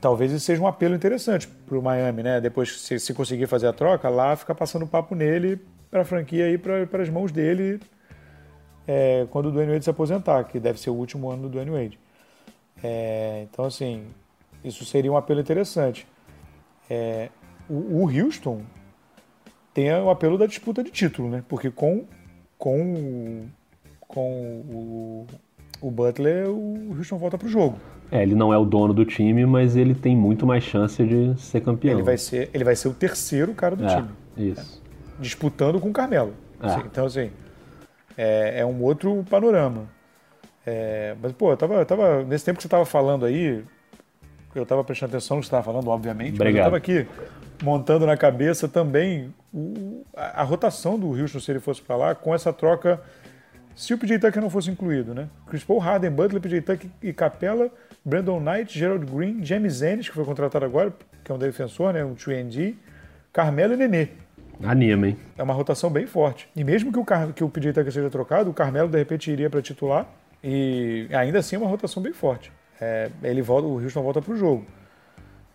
[0.00, 2.40] talvez isso seja um apelo interessante para o Miami, né?
[2.40, 6.48] Depois, se, se conseguir fazer a troca, lá fica passando papo nele para a franquia
[6.48, 7.78] ir para as mãos dele
[8.88, 11.70] é, quando o Dwayne Wade se aposentar, que deve ser o último ano do Dwayne
[11.70, 11.98] Wade.
[12.82, 14.06] É, então, assim,
[14.64, 16.06] isso seria um apelo interessante.
[16.88, 17.28] É,
[17.68, 18.62] o, o, Houston
[19.74, 21.42] tem o apelo da disputa de título, né?
[21.48, 22.04] Porque com,
[22.58, 23.46] com,
[24.00, 25.26] com o,
[25.80, 27.78] o Butler, o Houston volta para o jogo.
[28.10, 31.34] É, ele não é o dono do time, mas ele tem muito mais chance de
[31.40, 31.94] ser campeão.
[31.94, 34.08] Ele vai ser, ele vai ser o terceiro cara do é, time.
[34.36, 34.82] Isso.
[35.18, 36.34] Disputando com o Carmelo.
[36.60, 36.66] É.
[36.66, 37.30] Assim, então, assim,
[38.16, 39.88] é, é um outro panorama.
[40.66, 43.64] É, mas, pô, eu tava, eu tava, nesse tempo que você estava falando aí,
[44.54, 46.44] eu estava prestando atenção no que você estava falando, obviamente, Obrigado.
[46.44, 47.06] mas eu estava aqui
[47.62, 52.14] montando na cabeça também o, a, a, rotação do Houston se ele fosse para lá,
[52.14, 53.00] com essa troca,
[53.74, 55.28] se o PJ Tucker não fosse incluído, né?
[55.46, 57.70] Chris Paul, Harden, Butler, PJ Tucker e Capella,
[58.04, 60.92] Brandon Knight, Gerald Green, James Ennis, que foi contratado agora,
[61.24, 62.04] que é um defensor, né?
[62.04, 62.74] Um 3D,
[63.32, 64.08] Carmelo e Nenê.
[64.62, 65.16] Anima, hein?
[65.36, 66.48] É uma rotação bem forte.
[66.54, 67.32] E mesmo que o, Car...
[67.32, 70.06] que o PJ Tucker seja trocado, o Carmelo de repente iria para titular.
[70.44, 72.52] E ainda assim é uma rotação bem forte.
[72.84, 74.64] É, ele volta, o Houston volta para o jogo.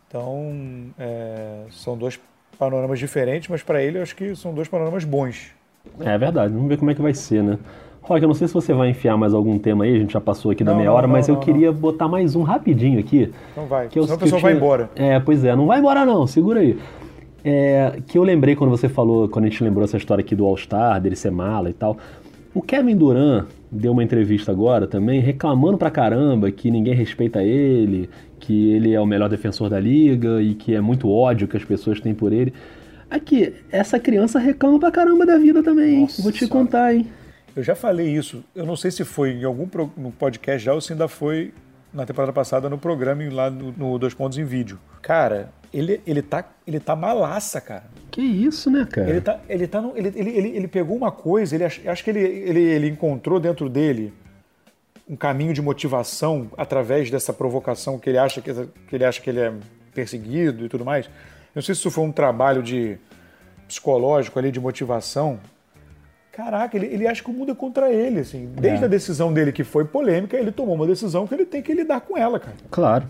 [0.08, 0.54] Então,
[0.98, 2.18] é, são dois
[2.58, 5.52] panoramas diferentes, mas para ele eu acho que são dois panoramas bons.
[6.00, 7.58] É verdade, vamos ver como é que vai ser, né?
[8.02, 10.22] Rock, eu não sei se você vai enfiar mais algum tema aí, a gente já
[10.22, 13.34] passou aqui da meia hora, não, mas não, eu queria botar mais um rapidinho aqui.
[13.52, 14.90] Então vai, que senão a pessoa vai embora.
[14.96, 16.80] É, pois é, não vai embora não, segura aí.
[17.44, 20.46] É, que eu lembrei quando você falou, quando a gente lembrou essa história aqui do
[20.46, 21.98] All-Star, dele ser mala e tal.
[22.54, 28.10] O Kevin Durant deu uma entrevista agora também, reclamando pra caramba que ninguém respeita ele,
[28.40, 31.66] que ele é o melhor defensor da liga e que é muito ódio que as
[31.66, 32.54] pessoas têm por ele.
[33.10, 36.24] Aqui, essa criança reclama pra caramba da vida também, Nossa, hein?
[36.24, 37.08] Vou te contar, hein?
[37.56, 40.74] Eu já falei isso, eu não sei se foi em algum pro, no podcast já
[40.74, 41.52] ou se ainda foi
[41.94, 44.78] na temporada passada no programa lá no, no Dois Pontos em Vídeo.
[45.02, 47.84] Cara, Ele, ele, tá, ele tá malaça, cara.
[48.10, 49.10] Que isso, né, cara?
[49.10, 52.04] Ele, tá, ele, tá no, ele, ele, ele, ele pegou uma coisa, ele acho, acho
[52.04, 54.14] que ele, ele, ele encontrou dentro dele
[55.10, 59.30] um caminho de motivação através dessa provocação que ele acha que, que ele acha que
[59.30, 59.54] ele é
[59.94, 61.10] perseguido e tudo mais.
[61.54, 62.98] Não sei se isso foi um trabalho de
[63.68, 65.40] psicológico ali de motivação.
[66.32, 68.52] Caraca, ele, ele acha que o mundo é contra ele, assim.
[68.60, 68.86] Desde É.
[68.86, 72.02] a decisão dele que foi polêmica, ele tomou uma decisão que ele tem que lidar
[72.02, 72.56] com ela, cara.
[72.70, 73.10] Claro.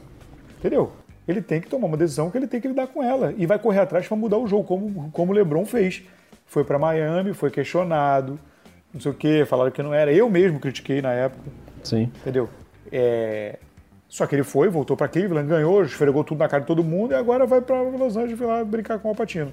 [0.59, 0.93] Entendeu?
[1.27, 3.59] Ele tem que tomar uma decisão que ele tem que lidar com ela e vai
[3.59, 6.03] correr atrás para mudar o jogo, como, como o LeBron fez.
[6.45, 8.39] Foi para Miami, foi questionado,
[8.93, 10.13] não sei o quê, falaram que não era.
[10.13, 11.43] Eu mesmo critiquei na época,
[11.83, 12.11] Sim.
[12.21, 12.49] entendeu?
[12.91, 13.59] É,
[14.09, 17.11] Só que ele foi, voltou para Cleveland, ganhou, esfregou tudo na cara de todo mundo
[17.11, 19.51] e agora vai para Los Angeles lá brincar com o Alpatino.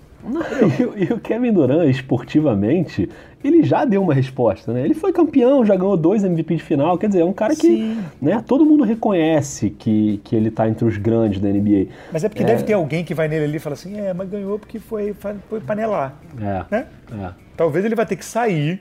[0.78, 3.10] E, o- e o Kevin Durant, esportivamente,
[3.42, 4.84] ele já deu uma resposta, né?
[4.84, 6.96] Ele foi campeão, já ganhou dois MVP de final.
[6.96, 8.04] Quer dizer, é um cara que Sim.
[8.22, 11.88] né, todo mundo reconhece que, que ele tá entre os grandes da NBA.
[12.12, 14.28] Mas é porque deve ter alguém que vai nele ali e fala assim: é, mas
[14.28, 15.12] ganhou porque foi,
[15.48, 16.14] foi panelar.
[16.40, 16.64] É.
[16.70, 16.86] Né?
[17.12, 17.30] é.
[17.56, 18.80] Talvez ele vai ter que sair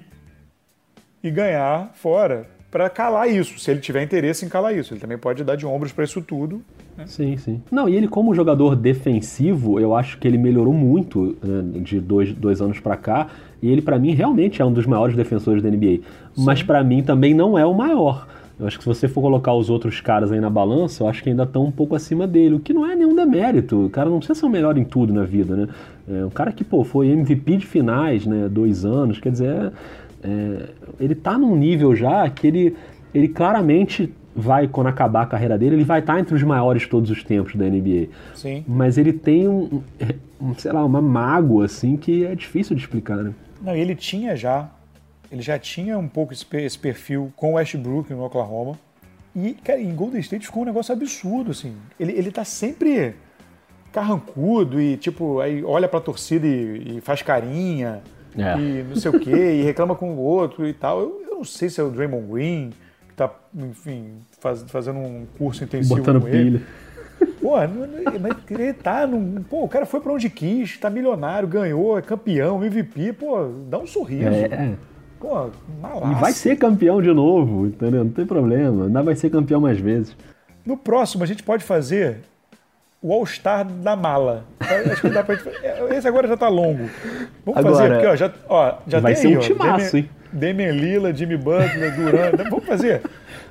[1.23, 4.95] e ganhar fora para calar isso, se ele tiver interesse em calar isso.
[4.95, 6.59] Ele também pode dar de ombros para isso tudo.
[7.05, 7.61] Sim, sim.
[7.71, 12.33] Não, e ele como jogador defensivo, eu acho que ele melhorou muito né, de dois,
[12.33, 13.27] dois anos pra cá.
[13.61, 15.99] E ele, pra mim, realmente é um dos maiores defensores da NBA.
[16.35, 18.27] Mas pra mim também não é o maior.
[18.59, 21.21] Eu acho que se você for colocar os outros caras aí na balança, eu acho
[21.23, 23.85] que ainda estão um pouco acima dele, o que não é nenhum demérito.
[23.85, 25.67] O cara não precisa ser o melhor em tudo na vida, né?
[26.07, 28.47] É um cara que, pô, foi MVP de finais, né?
[28.49, 29.71] Dois anos, quer dizer, é-
[30.23, 30.69] é,
[30.99, 32.75] ele tá num nível já que ele,
[33.13, 36.89] ele claramente vai, quando acabar a carreira dele, ele vai estar entre os maiores de
[36.89, 38.07] todos os tempos da NBA.
[38.33, 38.63] Sim.
[38.67, 39.83] Mas ele tem um,
[40.41, 43.33] um, sei lá, uma mágoa, assim, que é difícil de explicar, né?
[43.61, 44.69] Não, ele tinha já,
[45.31, 48.77] ele já tinha um pouco esse, esse perfil com o Westbrook no Oklahoma.
[49.35, 51.75] E, cara, em Golden State ficou um negócio absurdo, assim.
[51.99, 53.15] Ele, ele tá sempre
[53.91, 58.01] carrancudo e, tipo, aí olha pra torcida e, e faz carinha
[58.37, 58.57] É.
[58.59, 60.99] e não sei o quê, e reclama com o outro e tal.
[61.01, 62.69] Eu, eu não sei se é o Draymond Green
[63.07, 66.59] que tá, enfim, faz- fazendo um curso intensivo Botando com ele.
[66.59, 66.61] pilha.
[67.41, 69.43] Pô, não- não- mas ele tá num.
[69.43, 73.77] Pô, o cara foi pra onde quis, tá milionário, ganhou, é campeão, MVP, pô, dá
[73.77, 74.27] um sorriso.
[74.29, 74.73] É, é.
[75.19, 75.49] Pô,
[75.81, 76.11] malaço.
[76.11, 78.03] E vai ser campeão de novo, entendeu?
[78.03, 78.85] Não tem problema.
[78.85, 80.15] Ainda vai ser campeão mais vezes.
[80.65, 82.19] No próximo, a gente pode fazer
[83.03, 84.45] o All-Star da mala.
[84.59, 85.49] Acho que dá pra gente...
[85.61, 86.89] é, Esse agora já tá longo.
[87.45, 89.97] Vamos Agora, fazer, porque ó, já, ó, já vai tem ser aí, um timaço, Damian-
[89.97, 90.09] hein?
[90.31, 92.49] Damian Lillard, Jimmy Butler, Durant.
[92.49, 93.01] Vamos fazer.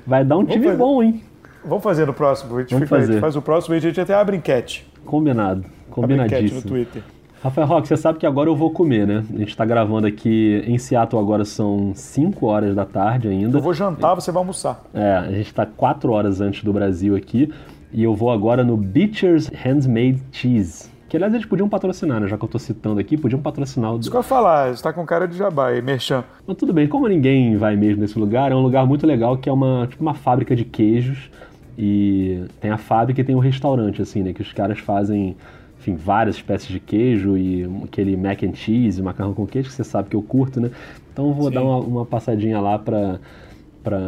[0.05, 0.77] Vai dar um time fazer.
[0.77, 1.23] bom, hein?
[1.63, 2.57] Vamos fazer no próximo.
[2.57, 3.21] A gente, Vamos fica- a gente fazer.
[3.21, 4.85] faz o próximo e a gente até abre enquete.
[5.05, 5.59] Combinado.
[5.61, 6.61] Abre enquete no Combinadíssimo.
[6.63, 7.03] Twitter.
[7.43, 9.23] Rafael Roque, você sabe que agora eu vou comer, né?
[9.33, 13.57] A gente tá gravando aqui em Seattle agora são 5 horas da tarde ainda.
[13.57, 14.81] Eu vou jantar, você vai almoçar.
[14.93, 17.53] É, a gente tá 4 horas antes do Brasil aqui.
[17.93, 20.91] E eu vou agora no Beecher's Handmade Cheese.
[21.07, 22.27] Que aliás eles podiam patrocinar, né?
[22.27, 23.99] Já que eu tô citando aqui, podiam patrocinar o.
[23.99, 26.23] Isso que eu ia falar, você tá com cara de jabá aí, merchan.
[26.47, 29.47] Mas tudo bem, como ninguém vai mesmo nesse lugar, é um lugar muito legal que
[29.47, 31.29] é uma, tipo uma fábrica de queijos.
[31.77, 34.33] E tem a fábrica e tem um restaurante, assim, né?
[34.33, 35.35] Que os caras fazem,
[35.79, 39.83] enfim, várias espécies de queijo e aquele mac and cheese, macarrão com queijo, que você
[39.83, 40.71] sabe que eu curto, né?
[41.11, 41.53] Então eu vou Sim.
[41.53, 43.19] dar uma, uma passadinha lá pra,
[43.83, 43.99] pra,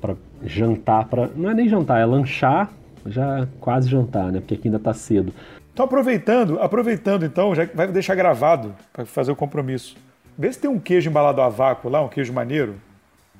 [0.00, 0.14] pra
[0.44, 2.70] jantar, pra, não é nem jantar, é lanchar,
[3.08, 4.40] já quase jantar, né?
[4.40, 5.32] Porque aqui ainda tá cedo.
[5.72, 9.96] Então, aproveitando, aproveitando então, já vai deixar gravado para fazer o compromisso.
[10.38, 12.76] Vê se tem um queijo embalado a vácuo lá, um queijo maneiro,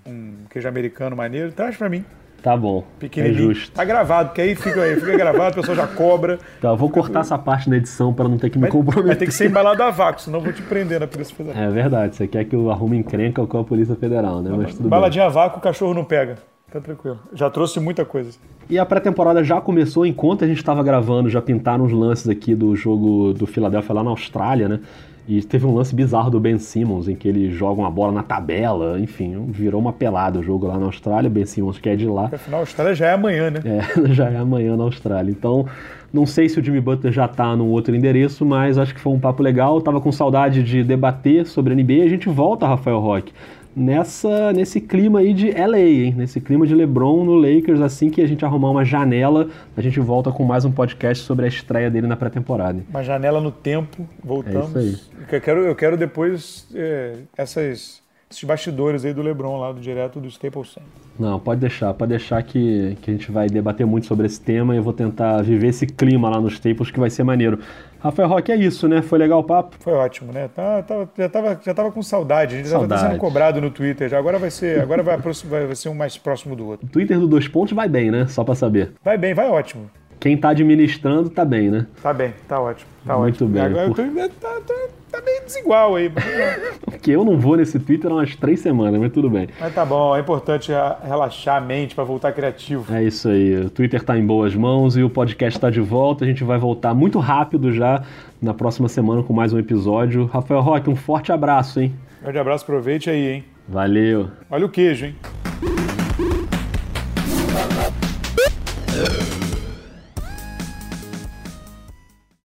[0.07, 2.05] um queijo americano maneiro, traz para mim,
[2.43, 3.55] Tá bom, é pequenininho.
[3.55, 3.73] justo.
[3.73, 6.39] Tá gravado, porque aí fica, aí fica gravado, a pessoa já cobra.
[6.59, 9.07] Então eu vou cortar essa parte na edição pra não ter que me Vai, comprometer.
[9.07, 11.61] vai ter que ser embalado a vácuo, senão eu vou te prender na Polícia Federal.
[11.61, 14.51] É verdade, você quer que eu arrume encrenca com a Polícia Federal, né?
[14.57, 14.87] Mas tudo bem.
[14.87, 16.37] Embaladinha a vácuo, o cachorro não pega.
[16.77, 17.18] Tá tranquilo.
[17.33, 18.39] Já trouxe muita coisa.
[18.68, 22.55] E a pré-temporada já começou enquanto a gente estava gravando, já pintaram os lances aqui
[22.55, 24.81] do jogo do Philadelphia lá na Austrália, né?
[25.27, 28.22] E teve um lance bizarro do Ben Simmons, em que ele joga uma bola na
[28.22, 32.07] tabela, enfim, virou uma pelada o jogo lá na Austrália, Ben Simmons que é de
[32.07, 32.29] lá.
[32.31, 33.61] Afinal, a história já é amanhã, né?
[33.64, 35.31] É, já é amanhã na Austrália.
[35.31, 35.66] Então,
[36.12, 39.14] não sei se o Jimmy Butler já tá num outro endereço, mas acho que foi
[39.14, 39.81] um papo legal.
[39.81, 42.05] Tava com saudade de debater sobre a NBA.
[42.05, 43.33] A gente volta, Rafael Roque,
[43.77, 46.14] nessa, nesse clima aí de LA, hein?
[46.16, 47.83] Nesse clima de LeBron no Lakers.
[47.83, 51.45] Assim que a gente arrumar uma janela, a gente volta com mais um podcast sobre
[51.45, 52.83] a estreia dele na pré-temporada.
[52.89, 54.74] Uma janela no tempo, voltamos.
[54.74, 59.70] É isso Eu quero, eu quero depois é, essas, esses bastidores aí do Lebron lá,
[59.72, 60.89] do direto do Staples Center.
[61.18, 64.74] Não, pode deixar, pode deixar que, que a gente vai debater muito sobre esse tema
[64.74, 67.59] e eu vou tentar viver esse clima lá nos Staples que vai ser maneiro.
[68.07, 69.03] Rafael Roque, é isso, né?
[69.03, 69.77] Foi legal o papo?
[69.81, 70.49] Foi ótimo, né?
[70.55, 73.01] Tá, tá- já, tava, já tava com saudade, a gente já tá Saudade.
[73.03, 74.09] sendo cobrado no Twitter.
[74.09, 76.87] Já agora vai ser, agora vai, aproximar- vai ser um mais próximo do outro.
[76.87, 78.27] O Twitter do Dois Pontos vai bem, né?
[78.29, 78.93] Só pra saber.
[79.05, 79.91] Vai bem, vai ótimo.
[80.19, 81.87] Quem tá administrando tá bem, né?
[82.03, 82.91] Tá bem, tá ótimo.
[83.07, 83.51] Tá Muito ótimo.
[83.51, 83.62] bem.
[83.62, 84.75] Agora Por- eu tô, tá, tá,
[85.12, 86.11] tá meio desigual aí.
[86.85, 89.49] Porque eu não vou nesse Twitter há umas três semanas, mas tudo bem.
[89.61, 90.73] Mas tá bom, é importante
[91.05, 92.93] relaxar a mente pra voltar criativo.
[92.93, 93.57] É isso aí.
[93.67, 96.25] O Twitter tá em boas mãos e o podcast tá de volta.
[96.25, 98.03] A gente vai voltar muito rápido já
[98.41, 100.25] na próxima semana com mais um episódio.
[100.27, 101.95] Rafael Roque, um forte abraço, hein?
[102.23, 103.45] Grande abraço, aproveite aí, hein?
[103.69, 104.29] Valeu.
[104.51, 105.14] Olha o queijo, hein?